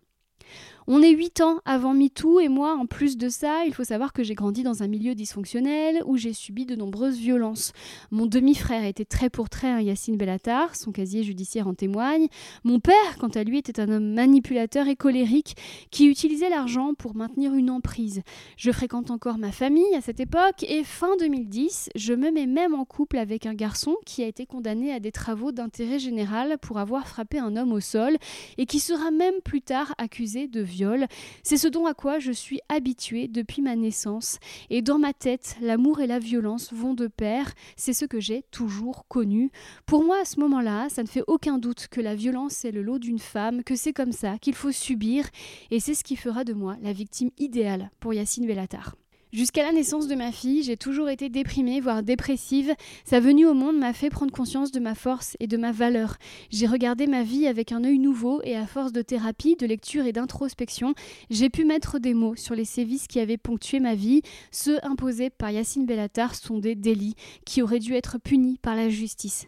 On 0.92 1.04
est 1.04 1.12
8 1.12 1.42
ans 1.42 1.60
avant 1.66 1.94
MeToo 1.94 2.40
et 2.40 2.48
moi, 2.48 2.76
en 2.76 2.88
plus 2.88 3.16
de 3.16 3.30
ça, 3.30 3.64
il 3.68 3.76
faut 3.76 3.84
savoir 3.84 4.12
que 4.12 4.24
j'ai 4.24 4.34
grandi 4.34 4.64
dans 4.64 4.82
un 4.82 4.88
milieu 4.88 5.14
dysfonctionnel 5.14 6.02
où 6.08 6.18
j'ai 6.18 6.34
subi 6.34 6.66
de 6.66 6.76
nombreuses 6.76 7.20
violences. 7.20 7.74
Mon 8.10 8.26
demi-frère 8.26 8.84
était 8.84 9.06
très 9.06 9.30
pour 9.30 9.50
très 9.50 9.68
un 9.68 9.82
Yacine 9.82 10.18
Bellatar, 10.18 10.76
son 10.76 10.92
casier 10.92 11.22
judiciaire 11.22 11.68
en 11.68 11.76
témoigne. 11.76 12.26
Mon 12.64 12.80
père, 12.80 13.20
quant 13.20 13.28
à 13.28 13.44
lui, 13.44 13.60
était 13.60 13.80
un 13.80 13.88
homme 13.88 14.16
manipulateur 14.16 14.88
et 14.88 14.96
colérique 14.96 15.56
qui 15.92 16.08
utilisait 16.08 16.50
l'argent 16.50 16.96
pour 16.96 17.16
maintenir 17.16 17.54
une 17.54 17.70
emprise. 17.70 18.24
Je 18.58 18.72
fréquente 18.72 19.12
encore 19.12 19.38
ma 19.38 19.52
famille 19.52 19.94
à 19.96 20.02
cette 20.02 20.20
époque 20.20 20.64
et 20.68 20.84
fin 20.84 21.16
2010, 21.20 21.92
je 21.94 22.16
me 22.16 22.32
mets 22.32 22.48
même 22.48 22.74
en 22.74 22.86
couple 22.86 23.20
avec 23.20 23.46
un 23.46 23.54
garçon 23.54 23.96
qui 24.08 24.24
a 24.24 24.28
été 24.28 24.48
condamné 24.48 24.92
à 24.92 25.00
des 25.00 25.12
travaux 25.12 25.52
d'intérêt 25.52 26.00
général 26.00 26.58
pour 26.60 26.80
avoir 26.80 27.08
frappé 27.08 27.38
un 27.38 27.56
homme 27.58 27.74
au 27.74 27.80
sol 27.80 28.18
et 28.58 28.66
qui 28.66 28.80
sera 28.80 29.12
même 29.12 29.40
plus 29.44 29.62
tard 29.62 29.94
accusé 30.00 30.48
de 30.48 30.64
c'est 31.44 31.58
ce 31.58 31.68
dont 31.68 31.86
à 31.86 31.94
quoi 31.94 32.20
je 32.20 32.32
suis 32.32 32.60
habituée 32.70 33.28
depuis 33.28 33.62
ma 33.62 33.76
naissance. 33.76 34.40
Et 34.70 34.82
dans 34.82 35.00
ma 35.00 35.14
tête, 35.14 35.56
l'amour 35.62 36.00
et 36.02 36.08
la 36.08 36.20
violence 36.20 36.74
vont 36.74 36.94
de 36.94 37.08
pair, 37.08 37.54
c'est 37.76 37.94
ce 37.94 38.06
que 38.06 38.20
j'ai 38.20 38.44
toujours 38.52 39.08
connu. 39.08 39.52
Pour 39.86 40.04
moi, 40.04 40.22
à 40.22 40.26
ce 40.26 40.40
moment-là, 40.40 40.90
ça 40.90 41.04
ne 41.04 41.08
fait 41.08 41.24
aucun 41.28 41.58
doute 41.58 41.88
que 41.90 42.02
la 42.02 42.16
violence 42.16 42.66
est 42.66 42.72
le 42.72 42.82
lot 42.82 43.00
d'une 43.00 43.20
femme, 43.20 43.64
que 43.64 43.76
c'est 43.76 43.94
comme 43.94 44.12
ça 44.12 44.38
qu'il 44.38 44.56
faut 44.56 44.72
subir, 44.72 45.26
et 45.72 45.80
c'est 45.80 45.94
ce 45.94 46.04
qui 46.04 46.16
fera 46.16 46.44
de 46.44 46.54
moi 46.54 46.78
la 46.82 46.94
victime 46.94 47.32
idéale 47.38 47.92
pour 48.00 48.14
Yacine 48.14 48.48
Bellatar. 48.48 48.96
Jusqu'à 49.32 49.62
la 49.62 49.72
naissance 49.72 50.08
de 50.08 50.16
ma 50.16 50.32
fille, 50.32 50.64
j'ai 50.64 50.76
toujours 50.76 51.08
été 51.08 51.30
déprimée, 51.30 51.82
voire 51.82 52.02
dépressive. 52.02 52.74
Sa 53.06 53.20
venue 53.20 53.46
au 53.46 53.54
monde 53.54 53.78
m'a 53.78 53.94
fait 53.94 54.10
prendre 54.10 54.32
conscience 54.32 54.72
de 54.72 54.80
ma 54.80 54.96
force 54.96 55.38
et 55.40 55.46
de 55.46 55.56
ma 55.56 55.72
valeur. 55.72 56.18
J'ai 56.50 56.66
regardé 56.66 57.06
ma 57.06 57.22
vie 57.22 57.46
avec 57.46 57.72
un 57.72 57.84
œil 57.84 58.00
nouveau 58.00 58.42
et 58.44 58.58
à 58.58 58.66
force 58.66 58.92
de 58.92 59.04
thérapie, 59.04 59.56
de 59.56 59.68
lecture 59.68 60.08
et 60.08 60.14
d'introspection, 60.14 60.96
j'ai 61.30 61.52
pu 61.52 61.64
mettre 61.64 62.00
des 62.00 62.16
mots 62.16 62.36
sur 62.36 62.56
les 62.56 62.66
sévices 62.66 63.06
qui 63.06 63.20
avaient 63.20 63.38
ponctué 63.38 63.80
ma 63.80 63.94
vie. 63.94 64.24
Ceux 64.50 64.80
imposés 64.82 65.30
par 65.30 65.52
Yacine 65.52 65.86
Bellatar 65.86 66.34
sont 66.34 66.58
des 66.58 66.74
délits 66.74 67.16
qui 67.46 67.62
auraient 67.62 67.78
dû 67.78 67.94
être 67.94 68.18
punis 68.18 68.58
par 68.64 68.76
la 68.76 68.90
justice. 68.90 69.48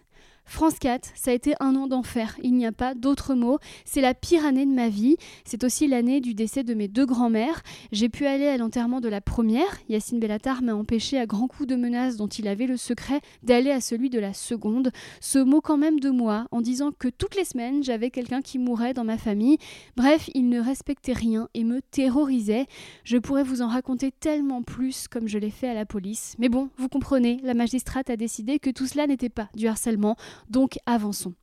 France 0.52 0.80
4, 0.80 1.12
ça 1.16 1.32
a 1.32 1.34
été 1.34 1.54
un 1.62 1.78
an 1.78 1.88
d'enfer, 1.88 2.36
il 2.44 2.54
n'y 2.56 2.66
a 2.66 2.74
pas 2.74 2.94
d'autre 2.94 3.36
mot. 3.36 3.58
C'est 3.86 4.02
la 4.02 4.14
pire 4.14 4.46
année 4.46 4.66
de 4.66 4.72
ma 4.74 4.90
vie. 4.90 5.16
C'est 5.46 5.64
aussi 5.64 5.88
l'année 5.88 6.20
du 6.20 6.34
décès 6.34 6.66
de 6.66 6.74
mes 6.74 6.90
deux 6.90 7.06
grands-mères. 7.06 7.64
J'ai 7.94 8.10
pu 8.10 8.26
aller 8.26 8.48
à 8.48 8.58
l'enterrement 8.58 9.00
de 9.00 9.08
la 9.08 9.22
première. 9.22 9.80
Yacine 9.88 10.20
Bellatar 10.20 10.62
m'a 10.62 10.76
empêché 10.76 11.18
à 11.18 11.26
grands 11.26 11.48
coups 11.48 11.68
de 11.70 11.78
menaces 11.78 12.18
dont 12.18 12.28
il 12.28 12.50
avait 12.50 12.68
le 12.68 12.76
secret 12.76 13.22
d'aller 13.44 13.72
à 13.72 13.80
celui 13.80 14.10
de 14.10 14.20
la 14.20 14.34
seconde. 14.34 14.92
Ce 15.22 15.40
mot 15.40 15.62
quand 15.62 15.78
même 15.78 16.02
de 16.02 16.10
moi 16.10 16.48
en 16.52 16.60
disant 16.60 16.92
que 16.92 17.08
toutes 17.08 17.38
les 17.38 17.46
semaines 17.46 17.82
j'avais 17.82 18.10
quelqu'un 18.10 18.42
qui 18.42 18.60
mourait 18.60 18.94
dans 18.94 19.06
ma 19.06 19.18
famille. 19.18 19.58
Bref, 19.96 20.30
il 20.34 20.50
ne 20.50 20.60
respectait 20.60 21.14
rien 21.14 21.48
et 21.54 21.64
me 21.64 21.80
terrorisait. 21.82 22.66
Je 23.06 23.18
pourrais 23.18 23.44
vous 23.44 23.62
en 23.62 23.70
raconter 23.70 24.12
tellement 24.12 24.64
plus 24.64 25.08
comme 25.08 25.30
je 25.30 25.38
l'ai 25.38 25.50
fait 25.50 25.70
à 25.70 25.74
la 25.74 25.86
police. 25.86 26.36
Mais 26.40 26.50
bon, 26.50 26.70
vous 26.76 26.90
comprenez, 26.90 27.40
la 27.42 27.54
magistrate 27.54 28.10
a 28.10 28.18
décidé 28.18 28.60
que 28.60 28.70
tout 28.70 28.86
cela 28.86 29.08
n'était 29.08 29.30
pas 29.30 29.48
du 29.56 29.68
harcèlement 29.68 30.18
donc 30.50 30.78
avançons. 30.86 31.34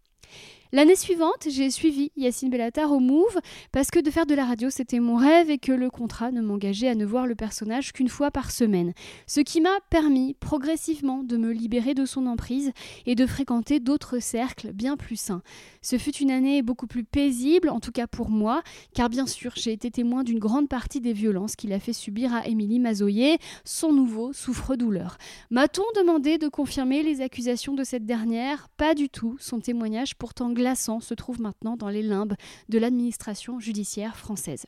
L'année 0.70 0.96
suivante, 0.96 1.46
j'ai 1.48 1.70
suivi 1.70 2.10
Yacine 2.14 2.50
Bellatar 2.50 2.92
au 2.92 3.00
Move 3.00 3.38
parce 3.72 3.90
que 3.90 4.00
de 4.00 4.10
faire 4.10 4.26
de 4.26 4.34
la 4.34 4.44
radio, 4.44 4.68
c'était 4.68 5.00
mon 5.00 5.16
rêve 5.16 5.48
et 5.48 5.56
que 5.56 5.72
le 5.72 5.88
contrat 5.88 6.30
ne 6.30 6.42
m'engageait 6.42 6.88
à 6.88 6.94
ne 6.94 7.06
voir 7.06 7.26
le 7.26 7.34
personnage 7.34 7.94
qu'une 7.94 8.10
fois 8.10 8.30
par 8.30 8.50
semaine. 8.50 8.92
Ce 9.26 9.40
qui 9.40 9.62
m'a 9.62 9.80
permis 9.88 10.34
progressivement 10.34 11.22
de 11.22 11.38
me 11.38 11.52
libérer 11.52 11.94
de 11.94 12.04
son 12.04 12.26
emprise 12.26 12.72
et 13.06 13.14
de 13.14 13.24
fréquenter 13.24 13.80
d'autres 13.80 14.18
cercles 14.18 14.74
bien 14.74 14.98
plus 14.98 15.16
sains. 15.16 15.40
Ce 15.80 15.96
fut 15.96 16.14
une 16.16 16.30
année 16.30 16.60
beaucoup 16.60 16.86
plus 16.86 17.04
paisible, 17.04 17.70
en 17.70 17.80
tout 17.80 17.92
cas 17.92 18.06
pour 18.06 18.28
moi, 18.28 18.62
car 18.92 19.08
bien 19.08 19.26
sûr, 19.26 19.52
j'ai 19.56 19.72
été 19.72 19.90
témoin 19.90 20.22
d'une 20.22 20.38
grande 20.38 20.68
partie 20.68 21.00
des 21.00 21.14
violences 21.14 21.56
qu'il 21.56 21.72
a 21.72 21.80
fait 21.80 21.94
subir 21.94 22.34
à 22.34 22.46
Émilie 22.46 22.78
Mazoyer, 22.78 23.38
son 23.64 23.94
nouveau 23.94 24.34
souffre-douleur. 24.34 25.16
M'a-t-on 25.50 25.84
demandé 25.98 26.36
de 26.36 26.48
confirmer 26.48 27.02
les 27.02 27.22
accusations 27.22 27.72
de 27.72 27.84
cette 27.84 28.04
dernière? 28.04 28.68
Pas 28.76 28.94
du 28.94 29.08
tout. 29.08 29.36
Son 29.40 29.60
témoignage 29.60 30.14
pourtant 30.14 30.50
glaçant 30.58 31.00
se 31.00 31.14
trouve 31.14 31.40
maintenant 31.40 31.76
dans 31.76 31.88
les 31.88 32.02
limbes 32.02 32.34
de 32.68 32.78
l'administration 32.78 33.58
judiciaire 33.58 34.16
française. 34.16 34.66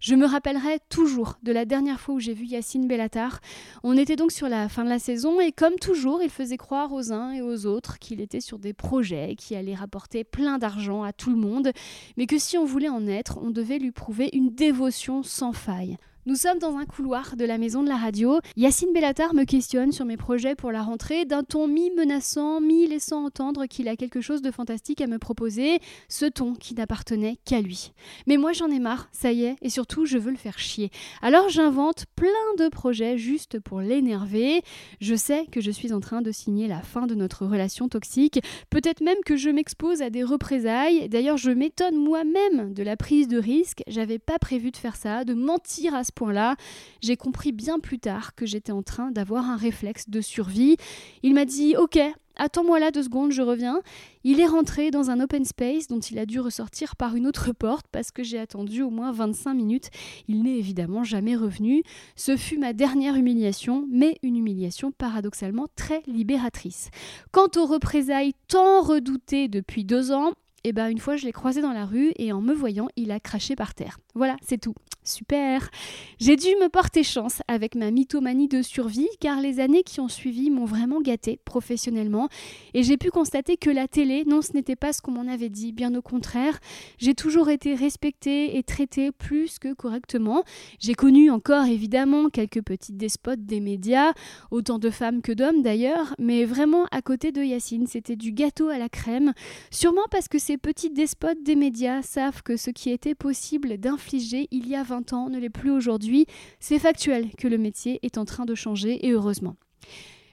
Je 0.00 0.14
me 0.14 0.26
rappellerai 0.26 0.78
toujours 0.88 1.38
de 1.42 1.52
la 1.52 1.64
dernière 1.64 2.00
fois 2.00 2.14
où 2.14 2.20
j'ai 2.20 2.34
vu 2.34 2.44
Yacine 2.44 2.86
Bellatar. 2.86 3.40
On 3.82 3.96
était 3.96 4.16
donc 4.16 4.30
sur 4.30 4.48
la 4.48 4.68
fin 4.68 4.84
de 4.84 4.88
la 4.88 4.98
saison 4.98 5.40
et 5.40 5.52
comme 5.52 5.74
toujours, 5.76 6.22
il 6.22 6.30
faisait 6.30 6.56
croire 6.56 6.92
aux 6.92 7.12
uns 7.12 7.32
et 7.32 7.42
aux 7.42 7.66
autres 7.66 7.98
qu'il 7.98 8.20
était 8.20 8.40
sur 8.40 8.58
des 8.58 8.72
projets 8.72 9.34
qui 9.36 9.56
allaient 9.56 9.74
rapporter 9.74 10.22
plein 10.24 10.58
d'argent 10.58 11.02
à 11.02 11.12
tout 11.12 11.30
le 11.30 11.36
monde, 11.36 11.72
mais 12.16 12.26
que 12.26 12.38
si 12.38 12.56
on 12.56 12.64
voulait 12.64 12.88
en 12.88 13.06
être, 13.06 13.38
on 13.42 13.50
devait 13.50 13.78
lui 13.78 13.92
prouver 13.92 14.30
une 14.32 14.50
dévotion 14.50 15.22
sans 15.22 15.52
faille. 15.52 15.96
Nous 16.28 16.34
sommes 16.34 16.58
dans 16.58 16.76
un 16.76 16.86
couloir 16.86 17.36
de 17.36 17.44
la 17.44 17.56
maison 17.56 17.84
de 17.84 17.88
la 17.88 17.96
radio. 17.96 18.40
Yacine 18.56 18.92
Bellatar 18.92 19.32
me 19.32 19.44
questionne 19.44 19.92
sur 19.92 20.04
mes 20.04 20.16
projets 20.16 20.56
pour 20.56 20.72
la 20.72 20.82
rentrée, 20.82 21.24
d'un 21.24 21.44
ton 21.44 21.68
mi-menaçant, 21.68 22.60
mi-laissant 22.60 23.24
entendre 23.24 23.66
qu'il 23.66 23.86
a 23.86 23.94
quelque 23.94 24.20
chose 24.20 24.42
de 24.42 24.50
fantastique 24.50 25.00
à 25.00 25.06
me 25.06 25.20
proposer, 25.20 25.78
ce 26.08 26.26
ton 26.26 26.54
qui 26.54 26.74
n'appartenait 26.74 27.38
qu'à 27.44 27.60
lui. 27.60 27.92
Mais 28.26 28.38
moi 28.38 28.52
j'en 28.52 28.72
ai 28.72 28.80
marre, 28.80 29.08
ça 29.12 29.30
y 29.30 29.44
est, 29.44 29.54
et 29.62 29.70
surtout 29.70 30.04
je 30.04 30.18
veux 30.18 30.32
le 30.32 30.36
faire 30.36 30.58
chier. 30.58 30.90
Alors 31.22 31.48
j'invente 31.48 32.06
plein 32.16 32.28
de 32.58 32.68
projets 32.70 33.18
juste 33.18 33.60
pour 33.60 33.80
l'énerver. 33.80 34.62
Je 35.00 35.14
sais 35.14 35.46
que 35.52 35.60
je 35.60 35.70
suis 35.70 35.92
en 35.92 36.00
train 36.00 36.22
de 36.22 36.32
signer 36.32 36.66
la 36.66 36.82
fin 36.82 37.06
de 37.06 37.14
notre 37.14 37.46
relation 37.46 37.88
toxique, 37.88 38.40
peut-être 38.68 39.00
même 39.00 39.22
que 39.24 39.36
je 39.36 39.50
m'expose 39.50 40.02
à 40.02 40.10
des 40.10 40.24
représailles. 40.24 41.08
D'ailleurs 41.08 41.36
je 41.36 41.52
m'étonne 41.52 41.94
moi-même 41.94 42.74
de 42.74 42.82
la 42.82 42.96
prise 42.96 43.28
de 43.28 43.38
risque, 43.38 43.84
j'avais 43.86 44.18
pas 44.18 44.40
prévu 44.40 44.72
de 44.72 44.76
faire 44.76 44.96
ça, 44.96 45.24
de 45.24 45.32
mentir 45.32 45.94
à 45.94 46.02
ce 46.02 46.15
point-là. 46.16 46.56
J'ai 47.00 47.16
compris 47.16 47.52
bien 47.52 47.78
plus 47.78 48.00
tard 48.00 48.34
que 48.34 48.46
j'étais 48.46 48.72
en 48.72 48.82
train 48.82 49.12
d'avoir 49.12 49.48
un 49.48 49.56
réflexe 49.56 50.10
de 50.10 50.20
survie. 50.20 50.76
Il 51.22 51.34
m'a 51.34 51.44
dit 51.44 51.76
Ok, 51.76 52.00
Attends-moi 52.38 52.78
là 52.78 52.90
deux 52.90 53.02
secondes, 53.02 53.32
je 53.32 53.40
reviens. 53.40 53.80
Il 54.22 54.40
est 54.40 54.46
rentré 54.46 54.90
dans 54.90 55.10
un 55.10 55.20
open 55.20 55.46
space 55.46 55.86
dont 55.86 56.00
il 56.00 56.18
a 56.18 56.26
dû 56.26 56.38
ressortir 56.38 56.94
par 56.94 57.16
une 57.16 57.26
autre 57.26 57.52
porte 57.52 57.86
parce 57.90 58.10
que 58.10 58.22
j'ai 58.22 58.38
attendu 58.38 58.82
au 58.82 58.90
moins 58.90 59.10
25 59.10 59.54
minutes. 59.54 59.88
Il 60.28 60.42
n'est 60.42 60.58
évidemment 60.58 61.02
jamais 61.02 61.34
revenu. 61.34 61.82
Ce 62.14 62.36
fut 62.36 62.58
ma 62.58 62.74
dernière 62.74 63.16
humiliation, 63.16 63.86
mais 63.90 64.18
une 64.22 64.36
humiliation 64.36 64.92
paradoxalement 64.92 65.66
très 65.76 66.02
libératrice. 66.06 66.90
Quant 67.32 67.48
aux 67.56 67.64
représailles 67.64 68.34
tant 68.48 68.82
redoutées 68.82 69.48
depuis 69.48 69.84
deux 69.84 70.12
ans, 70.12 70.32
eh 70.64 70.72
ben 70.72 70.88
une 70.88 70.98
fois 70.98 71.16
je 71.16 71.24
l'ai 71.24 71.32
croisé 71.32 71.62
dans 71.62 71.72
la 71.72 71.86
rue 71.86 72.12
et 72.16 72.32
en 72.32 72.42
me 72.42 72.52
voyant, 72.52 72.88
il 72.96 73.12
a 73.12 73.20
craché 73.20 73.56
par 73.56 73.74
terre. 73.74 73.98
Voilà, 74.16 74.36
c'est 74.40 74.58
tout. 74.58 74.74
Super 75.06 75.70
J'ai 76.18 76.34
dû 76.36 76.48
me 76.60 76.68
porter 76.68 77.04
chance 77.04 77.40
avec 77.46 77.76
ma 77.76 77.92
mythomanie 77.92 78.48
de 78.48 78.60
survie 78.60 79.08
car 79.20 79.40
les 79.40 79.60
années 79.60 79.84
qui 79.84 80.00
ont 80.00 80.08
suivi 80.08 80.50
m'ont 80.50 80.64
vraiment 80.64 81.00
gâtée 81.00 81.38
professionnellement 81.44 82.28
et 82.74 82.82
j'ai 82.82 82.96
pu 82.96 83.10
constater 83.10 83.56
que 83.56 83.70
la 83.70 83.86
télé, 83.86 84.24
non 84.26 84.42
ce 84.42 84.52
n'était 84.52 84.74
pas 84.74 84.92
ce 84.92 85.00
qu'on 85.00 85.12
m'en 85.12 85.30
avait 85.30 85.48
dit, 85.48 85.72
bien 85.72 85.94
au 85.94 86.02
contraire, 86.02 86.58
j'ai 86.98 87.14
toujours 87.14 87.50
été 87.50 87.74
respectée 87.74 88.56
et 88.58 88.64
traitée 88.64 89.12
plus 89.12 89.60
que 89.60 89.72
correctement. 89.74 90.42
J'ai 90.80 90.94
connu 90.94 91.30
encore 91.30 91.66
évidemment 91.66 92.28
quelques 92.28 92.62
petites 92.62 92.96
despotes 92.96 93.44
des 93.44 93.60
médias, 93.60 94.12
autant 94.50 94.80
de 94.80 94.90
femmes 94.90 95.22
que 95.22 95.30
d'hommes 95.30 95.62
d'ailleurs, 95.62 96.16
mais 96.18 96.44
vraiment 96.44 96.86
à 96.90 97.00
côté 97.00 97.30
de 97.30 97.42
Yacine, 97.42 97.86
c'était 97.86 98.16
du 98.16 98.32
gâteau 98.32 98.70
à 98.70 98.78
la 98.78 98.88
crème, 98.88 99.34
sûrement 99.70 100.06
parce 100.10 100.26
que 100.26 100.38
ces 100.38 100.56
petits 100.56 100.90
despotes 100.90 101.44
des 101.44 101.54
médias 101.54 102.02
savent 102.02 102.42
que 102.42 102.56
ce 102.56 102.70
qui 102.70 102.90
était 102.90 103.14
possible 103.14 103.78
il 104.12 104.68
y 104.68 104.74
a 104.74 104.82
20 104.82 105.12
ans 105.12 105.30
ne 105.30 105.38
l'est 105.38 105.50
plus 105.50 105.70
aujourd'hui. 105.70 106.26
C'est 106.60 106.78
factuel 106.78 107.30
que 107.36 107.48
le 107.48 107.58
métier 107.58 107.98
est 108.02 108.18
en 108.18 108.24
train 108.24 108.44
de 108.44 108.54
changer 108.54 109.06
et 109.06 109.12
heureusement. 109.12 109.56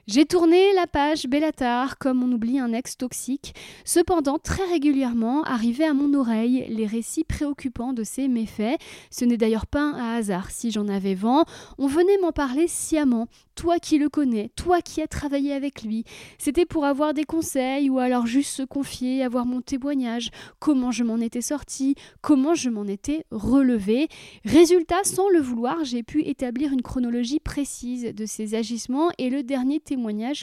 J'ai 0.06 0.26
tourné 0.26 0.74
la 0.74 0.86
page 0.86 1.26
Bellatar 1.26 1.96
comme 1.96 2.22
on 2.22 2.30
oublie 2.30 2.58
un 2.58 2.74
ex 2.74 2.98
toxique. 2.98 3.54
Cependant, 3.86 4.38
très 4.38 4.64
régulièrement 4.64 5.42
arrivaient 5.44 5.86
à 5.86 5.94
mon 5.94 6.12
oreille 6.12 6.66
les 6.68 6.86
récits 6.86 7.24
préoccupants 7.24 7.94
de 7.94 8.04
ces 8.04 8.28
méfaits. 8.28 8.76
Ce 9.10 9.24
n'est 9.24 9.38
d'ailleurs 9.38 9.66
pas 9.66 9.80
un 9.80 10.16
hasard 10.16 10.50
si 10.50 10.70
j'en 10.70 10.88
avais 10.88 11.14
vent. 11.14 11.46
On 11.78 11.86
venait 11.86 12.18
m'en 12.20 12.32
parler 12.32 12.68
sciemment, 12.68 13.28
toi 13.54 13.78
qui 13.78 13.96
le 13.96 14.10
connais, 14.10 14.50
toi 14.56 14.82
qui 14.82 15.00
as 15.00 15.06
travaillé 15.06 15.54
avec 15.54 15.82
lui. 15.82 16.04
C'était 16.36 16.66
pour 16.66 16.84
avoir 16.84 17.14
des 17.14 17.24
conseils 17.24 17.88
ou 17.88 17.98
alors 17.98 18.26
juste 18.26 18.50
se 18.50 18.62
confier, 18.62 19.24
avoir 19.24 19.46
mon 19.46 19.62
témoignage, 19.62 20.30
comment 20.58 20.90
je 20.90 21.02
m'en 21.04 21.16
étais 21.16 21.40
sortie, 21.40 21.94
comment 22.20 22.54
je 22.54 22.68
m'en 22.68 22.84
étais 22.84 23.24
relevée. 23.30 24.08
Résultat, 24.44 25.02
sans 25.04 25.30
le 25.30 25.40
vouloir, 25.40 25.82
j'ai 25.84 26.02
pu 26.02 26.22
établir 26.24 26.74
une 26.74 26.82
chronologie 26.82 27.40
précise 27.40 28.12
de 28.14 28.26
ces 28.26 28.54
agissements 28.54 29.08
et 29.16 29.30
le 29.30 29.42
dernier 29.42 29.80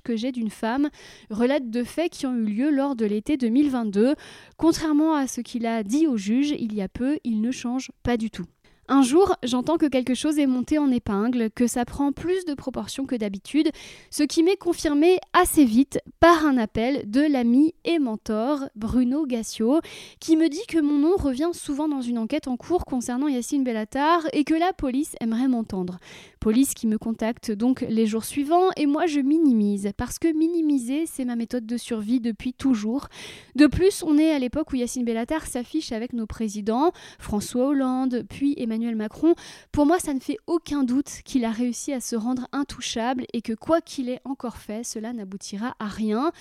que 0.04 0.16
j'ai 0.16 0.32
d'une 0.32 0.50
femme 0.50 0.90
relate 1.30 1.70
de 1.70 1.84
faits 1.84 2.12
qui 2.12 2.26
ont 2.26 2.36
eu 2.36 2.46
lieu 2.46 2.70
lors 2.70 2.96
de 2.96 3.06
l'été 3.06 3.38
2022. 3.38 4.16
Contrairement 4.58 5.16
à 5.16 5.28
ce 5.28 5.42
qu'il 5.42 5.66
a 5.66 5.84
dit 5.84 6.08
au 6.08 6.18
juge 6.18 6.52
il 6.52 6.74
y 6.74 6.82
a 6.82 6.88
peu, 6.88 7.18
il 7.24 7.42
ne 7.42 7.52
change 7.52 7.92
pas 8.04 8.18
du 8.18 8.30
tout. 8.30 8.46
Un 8.94 9.04
jour, 9.04 9.36
j'entends 9.44 9.78
que 9.78 9.86
quelque 9.86 10.16
chose 10.16 10.38
est 10.38 10.48
monté 10.48 10.78
en 10.78 10.92
épingle, 10.92 11.50
que 11.50 11.66
ça 11.66 11.86
prend 11.86 12.12
plus 12.12 12.44
de 12.44 12.54
proportions 12.54 13.06
que 13.06 13.16
d'habitude, 13.16 13.70
ce 14.10 14.24
qui 14.24 14.44
m'est 14.44 14.58
confirmé 14.58 15.18
assez 15.32 15.64
vite 15.64 16.00
par 16.20 16.46
un 16.46 16.58
appel 16.58 17.10
de 17.10 17.22
l'ami 17.22 17.74
et 17.86 18.00
mentor 18.00 18.66
Bruno 18.76 19.26
Gassio, 19.26 19.80
qui 20.20 20.36
me 20.36 20.50
dit 20.50 20.66
que 20.68 20.80
mon 20.82 20.98
nom 20.98 21.16
revient 21.16 21.52
souvent 21.54 21.88
dans 21.88 22.02
une 22.02 22.18
enquête 22.18 22.50
en 22.50 22.58
cours 22.58 22.84
concernant 22.84 23.30
Yacine 23.30 23.64
Bellatar 23.64 24.24
et 24.34 24.44
que 24.44 24.56
la 24.56 24.74
police 24.74 25.16
aimerait 25.22 25.48
m'entendre. 25.48 25.98
Police 26.42 26.74
qui 26.74 26.88
me 26.88 26.98
contacte 26.98 27.52
donc 27.52 27.86
les 27.88 28.08
jours 28.08 28.26
suivants 28.26 28.72
et 28.76 28.88
moi 28.88 29.06
je 29.06 29.20
minimise 29.20 29.92
parce 29.96 30.18
que 30.18 30.28
minimiser 30.36 31.06
c'est 31.06 31.24
ma 31.24 31.36
méthode 31.36 31.68
de 31.68 31.78
survie 31.78 32.20
depuis 32.20 32.52
toujours. 32.52 33.10
De 33.54 33.68
plus, 33.68 34.02
on 34.02 34.18
est 34.18 34.32
à 34.32 34.40
l'époque 34.40 34.74
où 34.74 34.76
Yacine 34.76 35.06
Bellatar 35.06 35.46
s'affiche 35.46 35.92
avec 35.92 36.14
nos 36.14 36.26
présidents, 36.26 36.94
François 37.20 37.68
Hollande, 37.68 38.26
puis 38.28 38.56
Emmanuel 38.58 38.96
Macron. 38.96 39.36
Pour 39.72 39.86
moi, 39.86 40.00
ça 40.00 40.16
ne 40.16 40.20
fait 40.20 40.40
aucun 40.48 40.84
doute 40.84 41.22
qu'il 41.26 41.46
a 41.46 41.52
réussi 41.52 41.94
à 41.94 42.02
se 42.02 42.16
rendre 42.16 42.48
intouchable 42.54 43.26
et 43.34 43.44
que 43.44 43.54
quoi 43.54 43.80
qu'il 43.80 44.10
ait 44.10 44.22
encore 44.26 44.58
fait, 44.58 44.84
cela 44.84 45.14
n'aboutira 45.14 45.76
à 45.78 45.86
rien. 45.86 46.32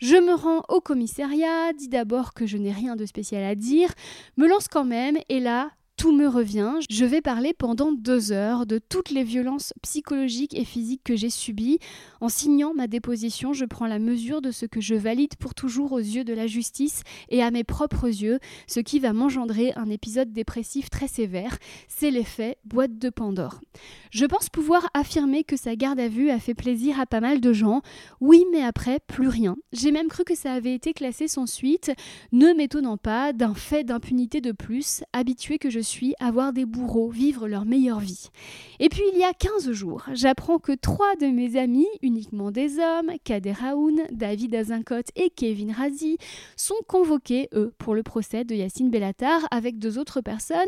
Je 0.00 0.16
me 0.16 0.34
rends 0.34 0.64
au 0.68 0.82
commissariat, 0.82 1.72
dis 1.72 1.88
d'abord 1.88 2.34
que 2.34 2.44
je 2.44 2.58
n'ai 2.58 2.72
rien 2.72 2.94
de 2.94 3.06
spécial 3.06 3.42
à 3.42 3.54
dire, 3.54 3.90
me 4.36 4.46
lance 4.46 4.68
quand 4.68 4.84
même 4.84 5.16
et 5.30 5.40
là, 5.40 5.70
me 6.12 6.28
revient. 6.28 6.74
Je 6.90 7.04
vais 7.04 7.20
parler 7.20 7.52
pendant 7.52 7.92
deux 7.92 8.32
heures 8.32 8.66
de 8.66 8.78
toutes 8.78 9.10
les 9.10 9.24
violences 9.24 9.72
psychologiques 9.82 10.54
et 10.54 10.64
physiques 10.64 11.02
que 11.04 11.16
j'ai 11.16 11.30
subies. 11.30 11.78
En 12.20 12.28
signant 12.28 12.74
ma 12.74 12.86
déposition, 12.86 13.52
je 13.52 13.64
prends 13.64 13.86
la 13.86 13.98
mesure 13.98 14.42
de 14.42 14.50
ce 14.50 14.66
que 14.66 14.80
je 14.80 14.94
valide 14.94 15.36
pour 15.36 15.54
toujours 15.54 15.92
aux 15.92 15.98
yeux 15.98 16.24
de 16.24 16.34
la 16.34 16.46
justice 16.46 17.02
et 17.28 17.42
à 17.42 17.50
mes 17.50 17.64
propres 17.64 18.06
yeux, 18.06 18.38
ce 18.66 18.80
qui 18.80 18.98
va 18.98 19.12
m'engendrer 19.12 19.72
un 19.76 19.88
épisode 19.88 20.32
dépressif 20.32 20.90
très 20.90 21.08
sévère. 21.08 21.58
C'est 21.88 22.10
l'effet 22.10 22.58
boîte 22.64 22.98
de 22.98 23.10
Pandore. 23.10 23.60
Je 24.10 24.26
pense 24.26 24.48
pouvoir 24.48 24.88
affirmer 24.94 25.44
que 25.44 25.56
sa 25.56 25.76
garde 25.76 26.00
à 26.00 26.08
vue 26.08 26.30
a 26.30 26.38
fait 26.38 26.54
plaisir 26.54 27.00
à 27.00 27.06
pas 27.06 27.20
mal 27.20 27.40
de 27.40 27.52
gens. 27.52 27.82
Oui, 28.20 28.44
mais 28.52 28.62
après, 28.62 29.00
plus 29.06 29.28
rien. 29.28 29.56
J'ai 29.72 29.92
même 29.92 30.08
cru 30.08 30.24
que 30.24 30.34
ça 30.34 30.52
avait 30.52 30.74
été 30.74 30.92
classé 30.92 31.28
sans 31.28 31.46
suite, 31.46 31.90
ne 32.32 32.52
m'étonnant 32.52 32.96
pas 32.96 33.32
d'un 33.32 33.54
fait 33.54 33.84
d'impunité 33.84 34.40
de 34.40 34.52
plus, 34.52 35.02
habitué 35.12 35.58
que 35.58 35.70
je 35.70 35.80
suis 35.80 35.95
à 36.20 36.30
voir 36.30 36.52
des 36.52 36.64
bourreaux 36.64 37.08
vivre 37.08 37.48
leur 37.48 37.64
meilleure 37.64 38.00
vie. 38.00 38.30
Et 38.80 38.88
puis 38.88 39.02
il 39.12 39.18
y 39.18 39.24
a 39.24 39.32
15 39.32 39.72
jours, 39.72 40.04
j'apprends 40.12 40.58
que 40.58 40.72
trois 40.72 41.16
de 41.16 41.26
mes 41.26 41.56
amis, 41.56 41.86
uniquement 42.02 42.50
des 42.50 42.78
hommes, 42.78 43.12
Kader 43.24 43.52
Raoun, 43.52 44.02
David 44.12 44.54
Azincote 44.54 45.08
et 45.16 45.30
Kevin 45.30 45.72
Razi, 45.72 46.18
sont 46.56 46.74
convoqués, 46.86 47.48
eux, 47.54 47.72
pour 47.78 47.94
le 47.94 48.02
procès 48.02 48.44
de 48.44 48.54
Yacine 48.54 48.90
Bellatar 48.90 49.46
avec 49.50 49.78
deux 49.78 49.98
autres 49.98 50.20
personnes, 50.20 50.58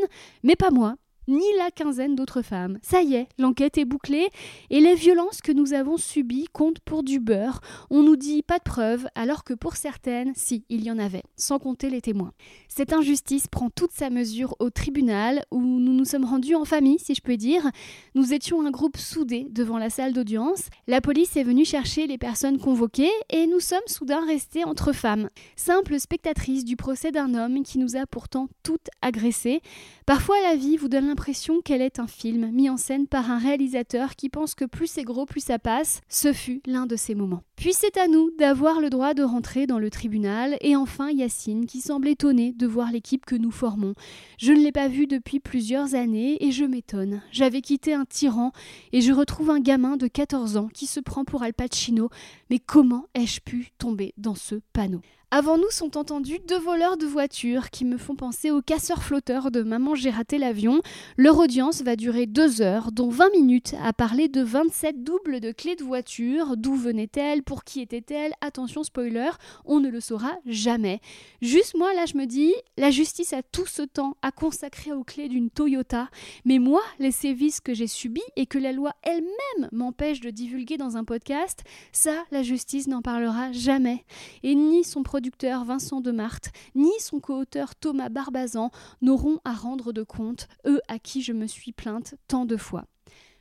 mais 0.42 0.56
pas 0.56 0.70
moi 0.70 0.96
ni 1.28 1.44
la 1.58 1.70
quinzaine 1.70 2.16
d'autres 2.16 2.42
femmes. 2.42 2.78
Ça 2.82 3.02
y 3.02 3.14
est, 3.14 3.28
l'enquête 3.38 3.78
est 3.78 3.84
bouclée 3.84 4.28
et 4.70 4.80
les 4.80 4.94
violences 4.94 5.40
que 5.40 5.52
nous 5.52 5.74
avons 5.74 5.96
subies 5.96 6.46
comptent 6.52 6.80
pour 6.80 7.02
du 7.02 7.20
beurre. 7.20 7.60
On 7.90 8.02
nous 8.02 8.16
dit 8.16 8.42
pas 8.42 8.58
de 8.58 8.64
preuves, 8.64 9.06
alors 9.14 9.44
que 9.44 9.54
pour 9.54 9.76
certaines, 9.76 10.32
si, 10.34 10.64
il 10.68 10.82
y 10.82 10.90
en 10.90 10.98
avait, 10.98 11.22
sans 11.36 11.58
compter 11.58 11.90
les 11.90 12.00
témoins. 12.00 12.32
Cette 12.68 12.92
injustice 12.92 13.46
prend 13.46 13.70
toute 13.70 13.92
sa 13.92 14.10
mesure 14.10 14.56
au 14.58 14.70
tribunal 14.70 15.44
où 15.50 15.60
nous 15.60 15.92
nous 15.92 16.04
sommes 16.04 16.24
rendus 16.24 16.54
en 16.54 16.64
famille, 16.64 16.98
si 16.98 17.14
je 17.14 17.22
peux 17.22 17.36
dire. 17.36 17.70
Nous 18.14 18.32
étions 18.32 18.66
un 18.66 18.70
groupe 18.70 18.96
soudé 18.96 19.46
devant 19.50 19.78
la 19.78 19.90
salle 19.90 20.12
d'audience. 20.12 20.68
La 20.86 21.00
police 21.00 21.36
est 21.36 21.44
venue 21.44 21.64
chercher 21.64 22.06
les 22.06 22.18
personnes 22.18 22.58
convoquées 22.58 23.10
et 23.30 23.46
nous 23.46 23.60
sommes 23.60 23.78
soudain 23.86 24.24
restés 24.26 24.64
entre 24.64 24.92
femmes, 24.92 25.28
simples 25.56 26.00
spectatrices 26.00 26.64
du 26.64 26.76
procès 26.76 27.12
d'un 27.12 27.34
homme 27.34 27.62
qui 27.62 27.78
nous 27.78 27.96
a 27.96 28.06
pourtant 28.06 28.48
toutes 28.62 28.88
agressées. 29.02 29.60
Parfois 30.06 30.36
la 30.42 30.56
vie 30.56 30.76
vous 30.76 30.88
donne 30.88 31.08
l'impression 31.18 31.60
qu'elle 31.62 31.82
est 31.82 31.98
un 31.98 32.06
film 32.06 32.48
mis 32.52 32.70
en 32.70 32.76
scène 32.76 33.08
par 33.08 33.28
un 33.28 33.38
réalisateur 33.38 34.14
qui 34.14 34.28
pense 34.28 34.54
que 34.54 34.64
plus 34.64 34.86
c'est 34.86 35.02
gros, 35.02 35.26
plus 35.26 35.40
ça 35.40 35.58
passe. 35.58 36.00
Ce 36.08 36.32
fut 36.32 36.62
l'un 36.64 36.86
de 36.86 36.94
ces 36.94 37.16
moments. 37.16 37.42
Puis 37.58 37.72
c'est 37.72 37.96
à 37.96 38.06
nous 38.06 38.30
d'avoir 38.38 38.80
le 38.80 38.88
droit 38.88 39.14
de 39.14 39.24
rentrer 39.24 39.66
dans 39.66 39.80
le 39.80 39.90
tribunal 39.90 40.56
et 40.60 40.76
enfin 40.76 41.10
Yacine 41.10 41.66
qui 41.66 41.80
semble 41.80 42.06
étonné 42.06 42.52
de 42.52 42.68
voir 42.68 42.92
l'équipe 42.92 43.26
que 43.26 43.34
nous 43.34 43.50
formons. 43.50 43.94
Je 44.38 44.52
ne 44.52 44.60
l'ai 44.60 44.70
pas 44.70 44.86
vu 44.86 45.08
depuis 45.08 45.40
plusieurs 45.40 45.96
années 45.96 46.36
et 46.40 46.52
je 46.52 46.64
m'étonne. 46.64 47.20
J'avais 47.32 47.60
quitté 47.60 47.94
un 47.94 48.04
tyran 48.04 48.52
et 48.92 49.00
je 49.00 49.12
retrouve 49.12 49.50
un 49.50 49.58
gamin 49.58 49.96
de 49.96 50.06
14 50.06 50.56
ans 50.56 50.68
qui 50.72 50.86
se 50.86 51.00
prend 51.00 51.24
pour 51.24 51.42
Al 51.42 51.52
Pacino. 51.52 52.10
Mais 52.48 52.60
comment 52.60 53.06
ai-je 53.14 53.40
pu 53.40 53.72
tomber 53.76 54.14
dans 54.16 54.36
ce 54.36 54.54
panneau? 54.72 55.00
Avant 55.30 55.58
nous 55.58 55.70
sont 55.70 55.98
entendus 55.98 56.38
deux 56.48 56.58
voleurs 56.58 56.96
de 56.96 57.04
voitures 57.04 57.68
qui 57.68 57.84
me 57.84 57.98
font 57.98 58.16
penser 58.16 58.50
aux 58.50 58.62
casseurs 58.62 59.02
flotteurs 59.02 59.50
de 59.50 59.60
Maman 59.60 59.94
j'ai 59.94 60.08
raté 60.08 60.38
l'avion. 60.38 60.80
Leur 61.18 61.36
audience 61.36 61.82
va 61.82 61.96
durer 61.96 62.24
deux 62.24 62.62
heures, 62.62 62.92
dont 62.92 63.10
20 63.10 63.32
minutes 63.32 63.74
à 63.84 63.92
parler 63.92 64.28
de 64.28 64.40
27 64.40 65.04
doubles 65.04 65.40
de 65.40 65.52
clés 65.52 65.76
de 65.76 65.84
voiture. 65.84 66.56
D'où 66.56 66.74
venaient-elles? 66.74 67.42
Pour 67.48 67.64
qui 67.64 67.80
étaient-elles 67.80 68.34
Attention 68.42 68.82
spoiler, 68.82 69.30
on 69.64 69.80
ne 69.80 69.88
le 69.88 70.00
saura 70.00 70.36
jamais. 70.44 71.00
Juste 71.40 71.74
moi 71.78 71.94
là 71.94 72.04
je 72.04 72.14
me 72.14 72.26
dis, 72.26 72.52
la 72.76 72.90
justice 72.90 73.32
a 73.32 73.42
tout 73.42 73.64
ce 73.64 73.80
temps 73.80 74.18
à 74.20 74.32
consacrer 74.32 74.92
aux 74.92 75.02
clés 75.02 75.30
d'une 75.30 75.48
Toyota, 75.48 76.10
mais 76.44 76.58
moi 76.58 76.82
les 76.98 77.10
sévices 77.10 77.60
que 77.60 77.72
j'ai 77.72 77.86
subis 77.86 78.20
et 78.36 78.44
que 78.44 78.58
la 78.58 78.72
loi 78.72 78.92
elle-même 79.02 79.70
m'empêche 79.72 80.20
de 80.20 80.28
divulguer 80.28 80.76
dans 80.76 80.98
un 80.98 81.04
podcast, 81.04 81.64
ça 81.90 82.26
la 82.32 82.42
justice 82.42 82.86
n'en 82.86 83.00
parlera 83.00 83.50
jamais. 83.50 84.04
Et 84.42 84.54
ni 84.54 84.84
son 84.84 85.02
producteur 85.02 85.64
Vincent 85.64 86.02
de 86.02 86.10
Marthe, 86.10 86.50
ni 86.74 86.92
son 87.00 87.18
co-auteur 87.18 87.74
Thomas 87.76 88.10
Barbazan 88.10 88.70
n'auront 89.00 89.38
à 89.46 89.54
rendre 89.54 89.94
de 89.94 90.02
compte, 90.02 90.48
eux 90.66 90.82
à 90.88 90.98
qui 90.98 91.22
je 91.22 91.32
me 91.32 91.46
suis 91.46 91.72
plainte 91.72 92.14
tant 92.28 92.44
de 92.44 92.58
fois. 92.58 92.84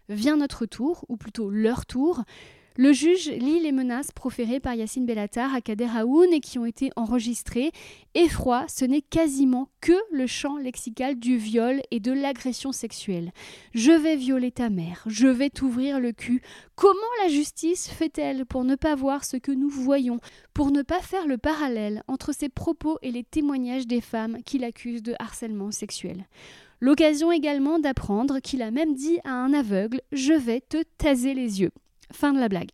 Vient 0.08 0.38
notre 0.38 0.66
tour, 0.66 1.04
ou 1.10 1.18
plutôt 1.18 1.50
leur 1.50 1.86
tour. 1.86 2.24
Le 2.80 2.94
juge 2.94 3.32
lit 3.32 3.60
les 3.60 3.72
menaces 3.72 4.12
proférées 4.12 4.60
par 4.60 4.76
Yacine 4.76 5.08
Bellatar 5.08 5.52
à 5.56 5.62
Kader 5.62 5.88
Aoun 5.98 6.32
et 6.32 6.40
qui 6.40 6.60
ont 6.60 6.66
été 6.68 6.92
enregistrées. 6.96 7.72
Effroi, 8.14 8.66
ce 8.68 8.86
n'est 8.86 9.02
quasiment 9.02 9.70
que 9.82 9.94
le 10.12 10.28
champ 10.28 10.58
lexical 10.58 11.16
du 11.16 11.38
viol 11.38 11.82
et 11.90 12.00
de 12.00 12.12
l'agression 12.12 12.72
sexuelle. 12.72 13.32
Je 13.74 13.92
vais 13.92 14.16
violer 14.16 14.52
ta 14.52 14.70
mère, 14.70 15.02
je 15.08 15.28
vais 15.28 15.50
t'ouvrir 15.50 16.00
le 16.00 16.12
cul. 16.12 16.44
Comment 16.76 17.00
la 17.24 17.30
justice 17.30 17.88
fait-elle 17.88 18.46
pour 18.46 18.64
ne 18.64 18.76
pas 18.76 18.94
voir 18.94 19.26
ce 19.26 19.38
que 19.38 19.52
nous 19.52 19.70
voyons, 19.70 20.20
pour 20.54 20.70
ne 20.70 20.84
pas 20.84 21.00
faire 21.00 21.26
le 21.26 21.40
parallèle 21.40 22.04
entre 22.08 22.32
ses 22.32 22.50
propos 22.50 23.00
et 23.02 23.10
les 23.10 23.24
témoignages 23.24 23.88
des 23.88 24.02
femmes 24.02 24.38
qui 24.46 24.60
l'accusent 24.60 25.02
de 25.02 25.16
harcèlement 25.18 25.72
sexuel? 25.72 26.28
L'occasion 26.80 27.32
également 27.32 27.80
d'apprendre 27.80 28.38
qu'il 28.38 28.62
a 28.62 28.70
même 28.70 28.94
dit 28.94 29.18
à 29.24 29.32
un 29.32 29.52
aveugle 29.52 30.00
Je 30.12 30.34
vais 30.34 30.62
te 30.62 30.84
taser 31.00 31.34
les 31.34 31.62
yeux. 31.62 31.72
Fin 32.12 32.34
de 32.34 32.40
la 32.40 32.48
blague. 32.48 32.72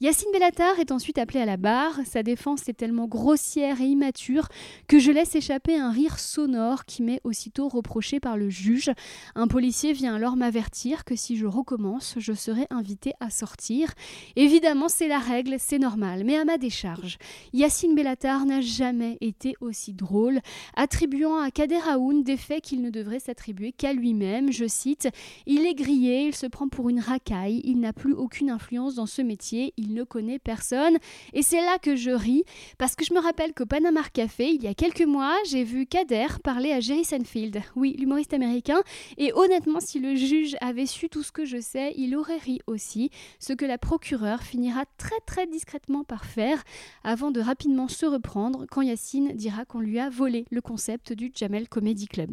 Yacine 0.00 0.30
Bellatar 0.32 0.78
est 0.78 0.92
ensuite 0.92 1.18
appelé 1.18 1.40
à 1.40 1.44
la 1.44 1.56
barre. 1.56 1.98
Sa 2.06 2.22
défense 2.22 2.68
est 2.68 2.74
tellement 2.74 3.08
grossière 3.08 3.80
et 3.80 3.86
immature 3.86 4.46
que 4.86 5.00
je 5.00 5.10
laisse 5.10 5.34
échapper 5.34 5.76
un 5.76 5.90
rire 5.90 6.20
sonore 6.20 6.84
qui 6.84 7.02
m'est 7.02 7.20
aussitôt 7.24 7.66
reproché 7.66 8.20
par 8.20 8.36
le 8.36 8.48
juge. 8.48 8.92
Un 9.34 9.48
policier 9.48 9.92
vient 9.92 10.14
alors 10.14 10.36
m'avertir 10.36 11.04
que 11.04 11.16
si 11.16 11.36
je 11.36 11.46
recommence, 11.46 12.14
je 12.16 12.32
serai 12.32 12.68
invité 12.70 13.14
à 13.18 13.28
sortir. 13.28 13.92
Évidemment, 14.36 14.88
c'est 14.88 15.08
la 15.08 15.18
règle, 15.18 15.56
c'est 15.58 15.80
normal, 15.80 16.22
mais 16.24 16.36
à 16.36 16.44
ma 16.44 16.58
décharge. 16.58 17.18
Yacine 17.52 17.96
Bellatar 17.96 18.46
n'a 18.46 18.60
jamais 18.60 19.18
été 19.20 19.56
aussi 19.60 19.94
drôle, 19.94 20.38
attribuant 20.76 21.40
à 21.40 21.50
Kader 21.50 21.80
Aoun 21.88 22.22
des 22.22 22.36
faits 22.36 22.62
qu'il 22.62 22.82
ne 22.82 22.90
devrait 22.90 23.18
s'attribuer 23.18 23.72
qu'à 23.72 23.92
lui-même. 23.94 24.52
Je 24.52 24.68
cite 24.68 25.08
Il 25.46 25.66
est 25.66 25.74
grillé, 25.74 26.26
il 26.28 26.36
se 26.36 26.46
prend 26.46 26.68
pour 26.68 26.88
une 26.88 27.00
racaille, 27.00 27.62
il 27.64 27.80
n'a 27.80 27.92
plus 27.92 28.12
aucune 28.12 28.50
influence 28.50 28.94
dans 28.94 29.06
ce 29.06 29.22
métier, 29.22 29.74
ne 29.88 30.04
connaît 30.04 30.38
personne. 30.38 30.96
Et 31.32 31.42
c'est 31.42 31.60
là 31.60 31.78
que 31.78 31.96
je 31.96 32.10
ris, 32.10 32.44
parce 32.78 32.94
que 32.94 33.04
je 33.04 33.12
me 33.14 33.20
rappelle 33.20 33.54
qu'au 33.54 33.66
Panama 33.66 34.02
Café, 34.12 34.50
il 34.50 34.62
y 34.62 34.66
a 34.66 34.74
quelques 34.74 35.06
mois, 35.06 35.36
j'ai 35.48 35.64
vu 35.64 35.86
Kader 35.86 36.26
parler 36.42 36.72
à 36.72 36.80
Jerry 36.80 37.04
Seinfeld, 37.04 37.60
oui, 37.76 37.94
l'humoriste 37.98 38.34
américain, 38.34 38.80
et 39.16 39.32
honnêtement, 39.32 39.80
si 39.80 39.98
le 39.98 40.14
juge 40.14 40.56
avait 40.60 40.86
su 40.86 41.08
tout 41.08 41.22
ce 41.22 41.32
que 41.32 41.44
je 41.44 41.60
sais, 41.60 41.92
il 41.96 42.16
aurait 42.16 42.38
ri 42.38 42.60
aussi, 42.66 43.10
ce 43.38 43.52
que 43.52 43.64
la 43.64 43.78
procureure 43.78 44.42
finira 44.42 44.84
très 44.96 45.18
très 45.26 45.46
discrètement 45.46 46.04
par 46.04 46.24
faire, 46.24 46.62
avant 47.04 47.30
de 47.30 47.40
rapidement 47.40 47.88
se 47.88 48.06
reprendre 48.06 48.66
quand 48.70 48.82
Yacine 48.82 49.32
dira 49.34 49.64
qu'on 49.64 49.80
lui 49.80 49.98
a 49.98 50.10
volé 50.10 50.44
le 50.50 50.60
concept 50.60 51.12
du 51.12 51.32
Jamel 51.34 51.68
Comedy 51.68 52.06
Club. 52.06 52.30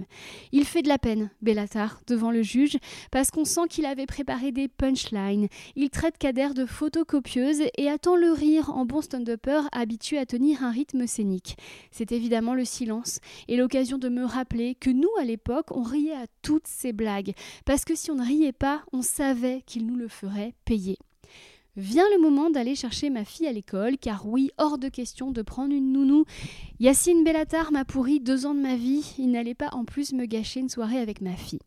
Il 0.51 0.65
fait 0.65 0.81
de 0.81 0.87
la 0.87 0.97
peine, 0.97 1.29
Bellatar, 1.41 2.01
devant 2.07 2.31
le 2.31 2.41
juge, 2.41 2.77
parce 3.11 3.31
qu'on 3.31 3.45
sent 3.45 3.67
qu'il 3.69 3.85
avait 3.85 4.05
préparé 4.05 4.51
des 4.51 4.67
punchlines. 4.67 5.47
Il 5.75 5.89
traite 5.89 6.17
Kader 6.17 6.49
de 6.55 6.65
photocopieuse 6.65 7.44
et 7.77 7.89
attend 7.89 8.15
le 8.15 8.31
rire 8.31 8.69
en 8.71 8.85
bon 8.85 9.01
stand-upper 9.01 9.61
habitué 9.71 10.17
à 10.17 10.25
tenir 10.25 10.63
un 10.63 10.71
rythme 10.71 11.07
scénique. 11.07 11.57
C'est 11.91 12.11
évidemment 12.11 12.53
le 12.53 12.65
silence 12.65 13.19
et 13.47 13.57
l'occasion 13.57 13.97
de 13.97 14.09
me 14.09 14.25
rappeler 14.25 14.75
que 14.75 14.89
nous, 14.89 15.09
à 15.19 15.23
l'époque, 15.23 15.71
on 15.71 15.83
riait 15.83 16.15
à 16.15 16.27
toutes 16.41 16.67
ces 16.67 16.93
blagues, 16.93 17.33
parce 17.65 17.85
que 17.85 17.95
si 17.95 18.11
on 18.11 18.15
ne 18.15 18.25
riait 18.25 18.51
pas, 18.51 18.83
on 18.93 19.01
savait 19.01 19.61
qu'il 19.65 19.85
nous 19.85 19.95
le 19.95 20.07
ferait 20.07 20.53
payer. 20.65 20.97
Vient 21.77 22.05
le 22.13 22.21
moment 22.21 22.49
d'aller 22.49 22.73
chercher 22.73 23.09
ma 23.09 23.25
fille 23.25 23.47
à 23.47 23.51
l'école, 23.51 23.97
car 23.97 24.25
oui, 24.25 24.49
hors 24.57 24.77
de 24.77 24.87
question 24.87 25.31
de 25.31 25.41
prendre 25.41 25.73
une 25.73 25.91
nounou. 25.91 26.23
Yacine 26.79 27.23
Bellatar 27.25 27.73
m'a 27.73 27.83
pourri 27.83 28.21
deux 28.21 28.45
ans 28.45 28.53
de 28.53 28.61
ma 28.61 28.75
vie, 28.75 29.13
il 29.17 29.31
n'allait 29.31 29.53
pas 29.53 29.69
en 29.73 29.83
plus 29.83 30.13
me 30.13 30.25
gâcher 30.25 30.61
une 30.61 30.69
soirée 30.69 30.99
avec 30.99 31.19
ma 31.19 31.35
fille. 31.35 31.59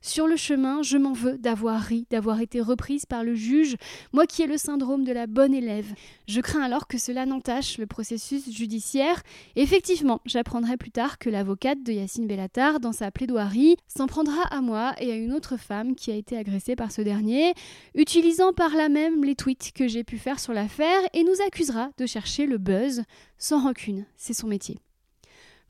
Sur 0.00 0.28
le 0.28 0.36
chemin, 0.36 0.82
je 0.82 0.96
m'en 0.96 1.12
veux 1.12 1.36
d'avoir 1.36 1.80
ri, 1.80 2.06
d'avoir 2.10 2.40
été 2.40 2.60
reprise 2.60 3.06
par 3.06 3.24
le 3.24 3.34
juge, 3.34 3.76
moi 4.12 4.26
qui 4.26 4.42
ai 4.42 4.46
le 4.46 4.56
syndrome 4.56 5.04
de 5.04 5.12
la 5.12 5.26
bonne 5.26 5.54
élève. 5.54 5.92
Je 6.28 6.40
crains 6.40 6.62
alors 6.62 6.86
que 6.86 6.98
cela 6.98 7.26
n'entache 7.26 7.78
le 7.78 7.86
processus 7.86 8.48
judiciaire. 8.50 9.22
Effectivement, 9.56 10.20
j'apprendrai 10.26 10.76
plus 10.76 10.92
tard 10.92 11.18
que 11.18 11.30
l'avocate 11.30 11.82
de 11.82 11.92
Yacine 11.92 12.28
Bellatar, 12.28 12.78
dans 12.78 12.92
sa 12.92 13.10
plaidoirie, 13.10 13.76
s'en 13.88 14.06
prendra 14.06 14.42
à 14.50 14.60
moi 14.60 14.94
et 15.00 15.10
à 15.10 15.16
une 15.16 15.32
autre 15.32 15.56
femme 15.56 15.96
qui 15.96 16.12
a 16.12 16.14
été 16.14 16.36
agressée 16.36 16.76
par 16.76 16.92
ce 16.92 17.02
dernier, 17.02 17.54
utilisant 17.96 18.52
par 18.52 18.74
là 18.76 18.88
même 18.88 19.24
les 19.24 19.34
tweets 19.34 19.55
que 19.74 19.88
j'ai 19.88 20.04
pu 20.04 20.18
faire 20.18 20.40
sur 20.40 20.52
l'affaire 20.52 21.00
et 21.12 21.24
nous 21.24 21.40
accusera 21.46 21.90
de 21.98 22.06
chercher 22.06 22.46
le 22.46 22.58
buzz 22.58 23.02
sans 23.38 23.62
rancune. 23.62 24.06
C'est 24.16 24.32
son 24.32 24.46
métier. 24.46 24.78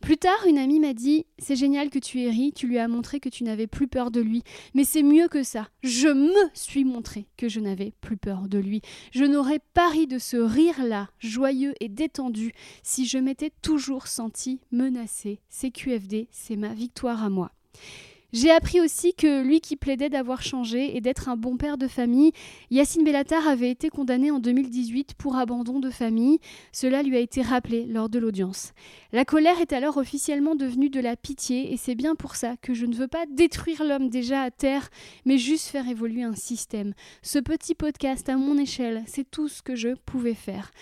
Plus 0.01 0.19
tard, 0.19 0.47
une 0.47 0.59
amie 0.59 0.79
m'a 0.79 0.93
dit 0.93 1.27
C'est 1.39 1.57
génial 1.57 1.91
que 1.91 1.99
tu 1.99 2.23
aies 2.23 2.31
ri, 2.31 2.53
tu 2.55 2.67
lui 2.67 2.79
as 2.79 2.87
montré 2.87 3.19
que 3.19 3.29
tu 3.29 3.45
n'avais 3.45 3.67
plus 3.67 3.89
peur 3.89 4.11
de 4.11 4.21
lui. 4.21 4.43
Mais 4.75 4.85
c'est 4.85 5.03
mieux 5.03 5.27
que 5.29 5.43
ça. 5.43 5.69
Je 5.83 6.09
me 6.09 6.51
suis 6.55 6.85
montré 6.85 7.27
que 7.37 7.49
je 7.49 7.61
n'avais 7.61 7.93
plus 8.01 8.17
peur 8.17 8.43
de 8.49 8.59
lui. 8.59 8.83
Je 9.13 9.25
n'aurais 9.25 9.61
pas 9.75 9.89
ri 9.89 10.07
de 10.07 10.19
ce 10.19 10.37
rire-là, 10.37 11.09
joyeux 11.19 11.75
et 11.81 11.89
détendu, 11.89 12.53
si 12.83 13.07
je 13.07 13.19
m'étais 13.19 13.51
toujours 13.63 14.07
senti 14.07 14.61
menacée. 14.71 15.41
C'est 15.49 15.71
QFD, 15.71 16.29
c'est 16.31 16.57
ma 16.57 16.75
victoire 16.75 17.25
à 17.25 17.31
moi. 17.31 17.51
J'ai 18.39 18.51
appris 18.51 18.83
aussi 18.83 19.15
que 19.15 19.43
lui 19.43 19.63
qui 19.63 19.77
plaidait 19.77 20.11
d'avoir 20.11 20.43
changé 20.43 20.95
et 20.95 21.01
d'être 21.01 21.31
un 21.31 21.39
bon 21.39 21.57
père 21.57 21.79
de 21.79 21.89
famille, 21.89 22.33
Yacine 22.71 23.03
Bellatar 23.03 23.49
avait 23.49 23.71
été 23.71 23.89
condamné 23.89 24.31
en 24.31 24.41
2018 24.41 25.15
pour 25.15 25.37
abandon 25.37 25.81
de 25.81 25.89
famille. 25.89 26.39
Cela 26.71 27.03
lui 27.03 27.17
a 27.17 27.21
été 27.21 27.41
rappelé 27.41 27.87
lors 27.87 28.11
de 28.11 28.19
l'audience. 28.19 28.75
La 29.11 29.25
colère 29.25 29.59
est 29.63 29.73
alors 29.73 29.97
officiellement 29.97 30.55
devenue 30.55 30.91
de 30.91 31.01
la 31.01 31.17
pitié 31.17 31.73
et 31.73 31.79
c'est 31.79 31.95
bien 31.95 32.15
pour 32.15 32.37
ça 32.37 32.57
que 32.61 32.75
je 32.75 32.85
ne 32.85 32.95
veux 32.95 33.09
pas 33.09 33.25
détruire 33.25 33.83
l'homme 33.83 34.11
déjà 34.11 34.43
à 34.43 34.51
terre, 34.51 34.91
mais 35.25 35.39
juste 35.39 35.69
faire 35.69 35.89
évoluer 35.89 36.23
un 36.23 36.35
système. 36.35 36.93
Ce 37.23 37.39
petit 37.39 37.75
podcast 37.75 38.29
à 38.29 38.37
mon 38.37 38.59
échelle, 38.59 39.03
c'est 39.07 39.31
tout 39.31 39.49
ce 39.49 39.63
que 39.63 39.77
je 39.77 39.95
pouvais 40.05 40.35
faire. 40.35 40.73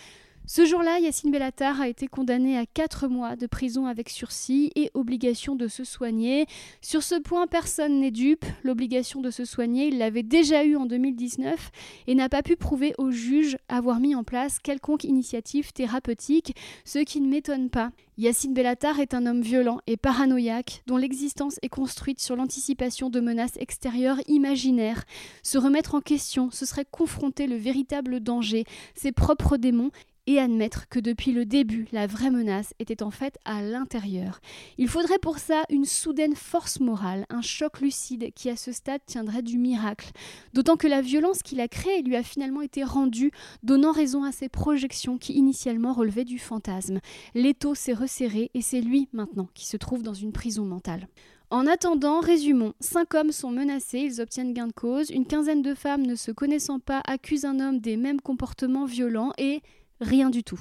Ce 0.46 0.66
jour-là, 0.66 0.98
Yacine 0.98 1.30
Bellatar 1.30 1.80
a 1.80 1.88
été 1.88 2.06
condamné 2.06 2.58
à 2.58 2.66
4 2.66 3.08
mois 3.08 3.34
de 3.34 3.46
prison 3.46 3.86
avec 3.86 4.10
sursis 4.10 4.70
et 4.76 4.90
obligation 4.92 5.56
de 5.56 5.68
se 5.68 5.84
soigner. 5.84 6.44
Sur 6.82 7.02
ce 7.02 7.14
point, 7.14 7.46
personne 7.46 8.00
n'est 8.00 8.10
dupe. 8.10 8.44
L'obligation 8.62 9.22
de 9.22 9.30
se 9.30 9.46
soigner, 9.46 9.86
il 9.86 9.96
l'avait 9.96 10.22
déjà 10.22 10.62
eue 10.64 10.76
en 10.76 10.84
2019 10.84 11.70
et 12.08 12.14
n'a 12.14 12.28
pas 12.28 12.42
pu 12.42 12.56
prouver 12.56 12.92
au 12.98 13.10
juge 13.10 13.56
avoir 13.70 14.00
mis 14.00 14.14
en 14.14 14.22
place 14.22 14.58
quelconque 14.58 15.04
initiative 15.04 15.72
thérapeutique, 15.72 16.54
ce 16.84 16.98
qui 16.98 17.22
ne 17.22 17.28
m'étonne 17.28 17.70
pas. 17.70 17.90
Yacine 18.18 18.52
Bellatar 18.52 19.00
est 19.00 19.14
un 19.14 19.24
homme 19.24 19.40
violent 19.40 19.80
et 19.86 19.96
paranoïaque 19.96 20.82
dont 20.86 20.98
l'existence 20.98 21.58
est 21.62 21.70
construite 21.70 22.20
sur 22.20 22.36
l'anticipation 22.36 23.08
de 23.08 23.18
menaces 23.20 23.56
extérieures 23.56 24.20
imaginaires. 24.28 25.04
Se 25.42 25.56
remettre 25.56 25.94
en 25.94 26.00
question, 26.00 26.50
ce 26.50 26.66
serait 26.66 26.86
confronter 26.88 27.46
le 27.46 27.56
véritable 27.56 28.20
danger, 28.20 28.66
ses 28.94 29.10
propres 29.10 29.56
démons, 29.56 29.90
et 30.26 30.38
admettre 30.38 30.88
que 30.88 30.98
depuis 30.98 31.32
le 31.32 31.44
début, 31.44 31.86
la 31.92 32.06
vraie 32.06 32.30
menace 32.30 32.74
était 32.78 33.02
en 33.02 33.10
fait 33.10 33.38
à 33.44 33.62
l'intérieur. 33.62 34.40
Il 34.78 34.88
faudrait 34.88 35.18
pour 35.18 35.38
ça 35.38 35.64
une 35.70 35.84
soudaine 35.84 36.34
force 36.34 36.80
morale, 36.80 37.26
un 37.30 37.42
choc 37.42 37.80
lucide 37.80 38.32
qui 38.34 38.50
à 38.50 38.56
ce 38.56 38.72
stade 38.72 39.00
tiendrait 39.06 39.42
du 39.42 39.58
miracle. 39.58 40.10
D'autant 40.52 40.76
que 40.76 40.86
la 40.86 41.02
violence 41.02 41.42
qu'il 41.42 41.60
a 41.60 41.68
créée 41.68 42.02
lui 42.02 42.16
a 42.16 42.22
finalement 42.22 42.62
été 42.62 42.84
rendue, 42.84 43.30
donnant 43.62 43.92
raison 43.92 44.24
à 44.24 44.32
ses 44.32 44.48
projections 44.48 45.18
qui 45.18 45.34
initialement 45.34 45.92
relevaient 45.92 46.24
du 46.24 46.38
fantasme. 46.38 47.00
L'étau 47.34 47.74
s'est 47.74 47.92
resserré 47.92 48.50
et 48.54 48.62
c'est 48.62 48.80
lui 48.80 49.08
maintenant 49.12 49.48
qui 49.54 49.66
se 49.66 49.76
trouve 49.76 50.02
dans 50.02 50.14
une 50.14 50.32
prison 50.32 50.64
mentale. 50.64 51.08
En 51.50 51.66
attendant, 51.66 52.20
résumons. 52.20 52.72
Cinq 52.80 53.14
hommes 53.14 53.30
sont 53.30 53.50
menacés, 53.50 54.00
ils 54.00 54.20
obtiennent 54.20 54.54
gain 54.54 54.66
de 54.66 54.72
cause. 54.72 55.10
Une 55.10 55.26
quinzaine 55.26 55.62
de 55.62 55.74
femmes 55.74 56.04
ne 56.04 56.16
se 56.16 56.32
connaissant 56.32 56.80
pas 56.80 57.00
accusent 57.06 57.44
un 57.44 57.60
homme 57.60 57.78
des 57.78 57.96
mêmes 57.96 58.20
comportements 58.20 58.86
violents 58.86 59.32
et 59.38 59.60
Rien 60.04 60.28
du 60.28 60.44
tout. 60.44 60.60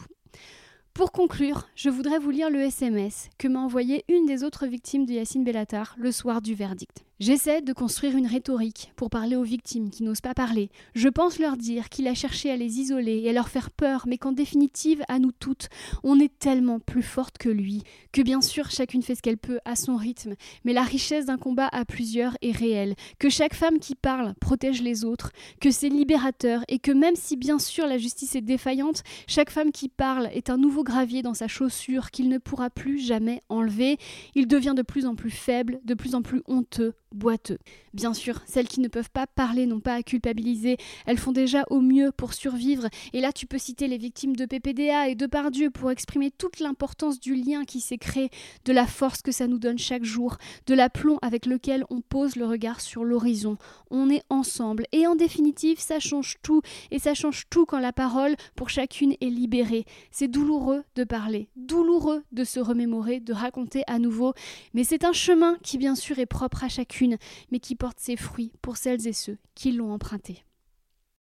Pour 0.93 1.11
conclure, 1.11 1.67
je 1.75 1.89
voudrais 1.89 2.17
vous 2.17 2.29
lire 2.29 2.49
le 2.49 2.61
SMS 2.61 3.29
que 3.37 3.49
m'a 3.49 3.59
envoyé 3.59 4.05
une 4.07 4.25
des 4.25 4.45
autres 4.45 4.67
victimes 4.67 5.05
de 5.05 5.11
Yacine 5.11 5.43
Bellatar 5.43 5.95
le 5.97 6.13
soir 6.13 6.41
du 6.41 6.55
verdict. 6.55 7.03
J'essaie 7.19 7.61
de 7.61 7.73
construire 7.73 8.17
une 8.17 8.25
rhétorique 8.25 8.91
pour 8.95 9.11
parler 9.11 9.35
aux 9.35 9.43
victimes 9.43 9.91
qui 9.91 10.01
n'osent 10.01 10.19
pas 10.19 10.33
parler. 10.33 10.71
Je 10.95 11.07
pense 11.07 11.37
leur 11.37 11.57
dire 11.57 11.89
qu'il 11.89 12.07
a 12.07 12.15
cherché 12.15 12.49
à 12.49 12.57
les 12.57 12.79
isoler 12.79 13.19
et 13.19 13.29
à 13.29 13.33
leur 13.33 13.49
faire 13.49 13.69
peur, 13.69 14.05
mais 14.07 14.17
qu'en 14.17 14.31
définitive, 14.31 15.03
à 15.07 15.19
nous 15.19 15.31
toutes, 15.31 15.69
on 16.03 16.19
est 16.19 16.35
tellement 16.39 16.79
plus 16.79 17.03
forte 17.03 17.37
que 17.37 17.49
lui, 17.49 17.83
que 18.13 18.23
bien 18.23 18.41
sûr 18.41 18.71
chacune 18.71 19.03
fait 19.03 19.13
ce 19.13 19.21
qu'elle 19.21 19.37
peut 19.37 19.59
à 19.63 19.75
son 19.75 19.95
rythme, 19.95 20.33
mais 20.65 20.73
la 20.73 20.81
richesse 20.81 21.27
d'un 21.27 21.37
combat 21.37 21.69
à 21.71 21.85
plusieurs 21.85 22.35
est 22.41 22.51
réelle, 22.51 22.95
que 23.19 23.29
chaque 23.29 23.53
femme 23.53 23.77
qui 23.77 23.93
parle 23.93 24.33
protège 24.41 24.81
les 24.81 25.05
autres, 25.05 25.31
que 25.61 25.69
c'est 25.69 25.89
libérateur 25.89 26.63
et 26.67 26.79
que 26.79 26.91
même 26.91 27.15
si 27.15 27.37
bien 27.37 27.59
sûr 27.59 27.85
la 27.85 27.99
justice 27.99 28.35
est 28.35 28.41
défaillante, 28.41 29.03
chaque 29.27 29.51
femme 29.51 29.71
qui 29.71 29.87
parle 29.87 30.29
est 30.33 30.49
un 30.49 30.57
nouveau 30.57 30.83
gravier 30.83 31.21
dans 31.21 31.35
sa 31.35 31.47
chaussure 31.47 32.09
qu'il 32.09 32.27
ne 32.27 32.39
pourra 32.39 32.71
plus 32.71 32.97
jamais 32.97 33.43
enlever. 33.49 33.97
Il 34.33 34.47
devient 34.47 34.73
de 34.75 34.81
plus 34.81 35.05
en 35.05 35.13
plus 35.13 35.29
faible, 35.29 35.79
de 35.85 35.93
plus 35.93 36.15
en 36.15 36.23
plus 36.23 36.41
honteux 36.47 36.95
boiteux. 37.13 37.57
Bien 37.93 38.13
sûr, 38.13 38.41
celles 38.45 38.67
qui 38.67 38.79
ne 38.79 38.87
peuvent 38.87 39.11
pas 39.11 39.27
parler 39.27 39.65
n'ont 39.65 39.79
pas 39.79 39.95
à 39.95 40.03
culpabiliser, 40.03 40.77
elles 41.05 41.17
font 41.17 41.31
déjà 41.31 41.63
au 41.69 41.79
mieux 41.79 42.11
pour 42.11 42.33
survivre, 42.33 42.87
et 43.13 43.21
là 43.21 43.31
tu 43.31 43.45
peux 43.45 43.57
citer 43.57 43.87
les 43.87 43.97
victimes 43.97 44.35
de 44.35 44.45
PPDA 44.45 45.09
et 45.09 45.15
de 45.15 45.25
Pardieu 45.25 45.69
pour 45.69 45.91
exprimer 45.91 46.31
toute 46.31 46.59
l'importance 46.59 47.19
du 47.19 47.35
lien 47.35 47.65
qui 47.65 47.79
s'est 47.79 47.97
créé, 47.97 48.29
de 48.65 48.73
la 48.73 48.87
force 48.87 49.21
que 49.21 49.31
ça 49.31 49.47
nous 49.47 49.59
donne 49.59 49.77
chaque 49.77 50.03
jour, 50.03 50.37
de 50.65 50.73
l'aplomb 50.73 51.19
avec 51.21 51.45
lequel 51.45 51.85
on 51.89 52.01
pose 52.01 52.35
le 52.35 52.45
regard 52.45 52.81
sur 52.81 53.03
l'horizon. 53.03 53.57
On 53.91 54.09
est 54.09 54.23
ensemble, 54.29 54.85
et 54.91 55.05
en 55.05 55.15
définitive, 55.15 55.79
ça 55.79 55.99
change 55.99 56.37
tout, 56.41 56.61
et 56.91 56.99
ça 56.99 57.13
change 57.13 57.43
tout 57.49 57.65
quand 57.65 57.79
la 57.79 57.93
parole 57.93 58.35
pour 58.55 58.69
chacune 58.69 59.15
est 59.21 59.29
libérée. 59.29 59.85
C'est 60.11 60.27
douloureux 60.27 60.83
de 60.95 61.03
parler, 61.03 61.49
douloureux 61.55 62.23
de 62.31 62.43
se 62.43 62.59
remémorer, 62.59 63.19
de 63.19 63.33
raconter 63.33 63.83
à 63.87 63.99
nouveau, 63.99 64.33
mais 64.73 64.83
c'est 64.83 65.03
un 65.03 65.13
chemin 65.13 65.57
qui 65.63 65.77
bien 65.77 65.95
sûr 65.95 66.19
est 66.19 66.25
propre 66.25 66.63
à 66.63 66.69
chacune, 66.69 67.02
mais 67.51 67.59
qui 67.59 67.75
porte 67.75 67.99
ses 67.99 68.15
fruits 68.15 68.53
pour 68.61 68.77
celles 68.77 69.07
et 69.07 69.13
ceux 69.13 69.37
qui 69.55 69.71
l'ont 69.71 69.93
emprunté. 69.93 70.43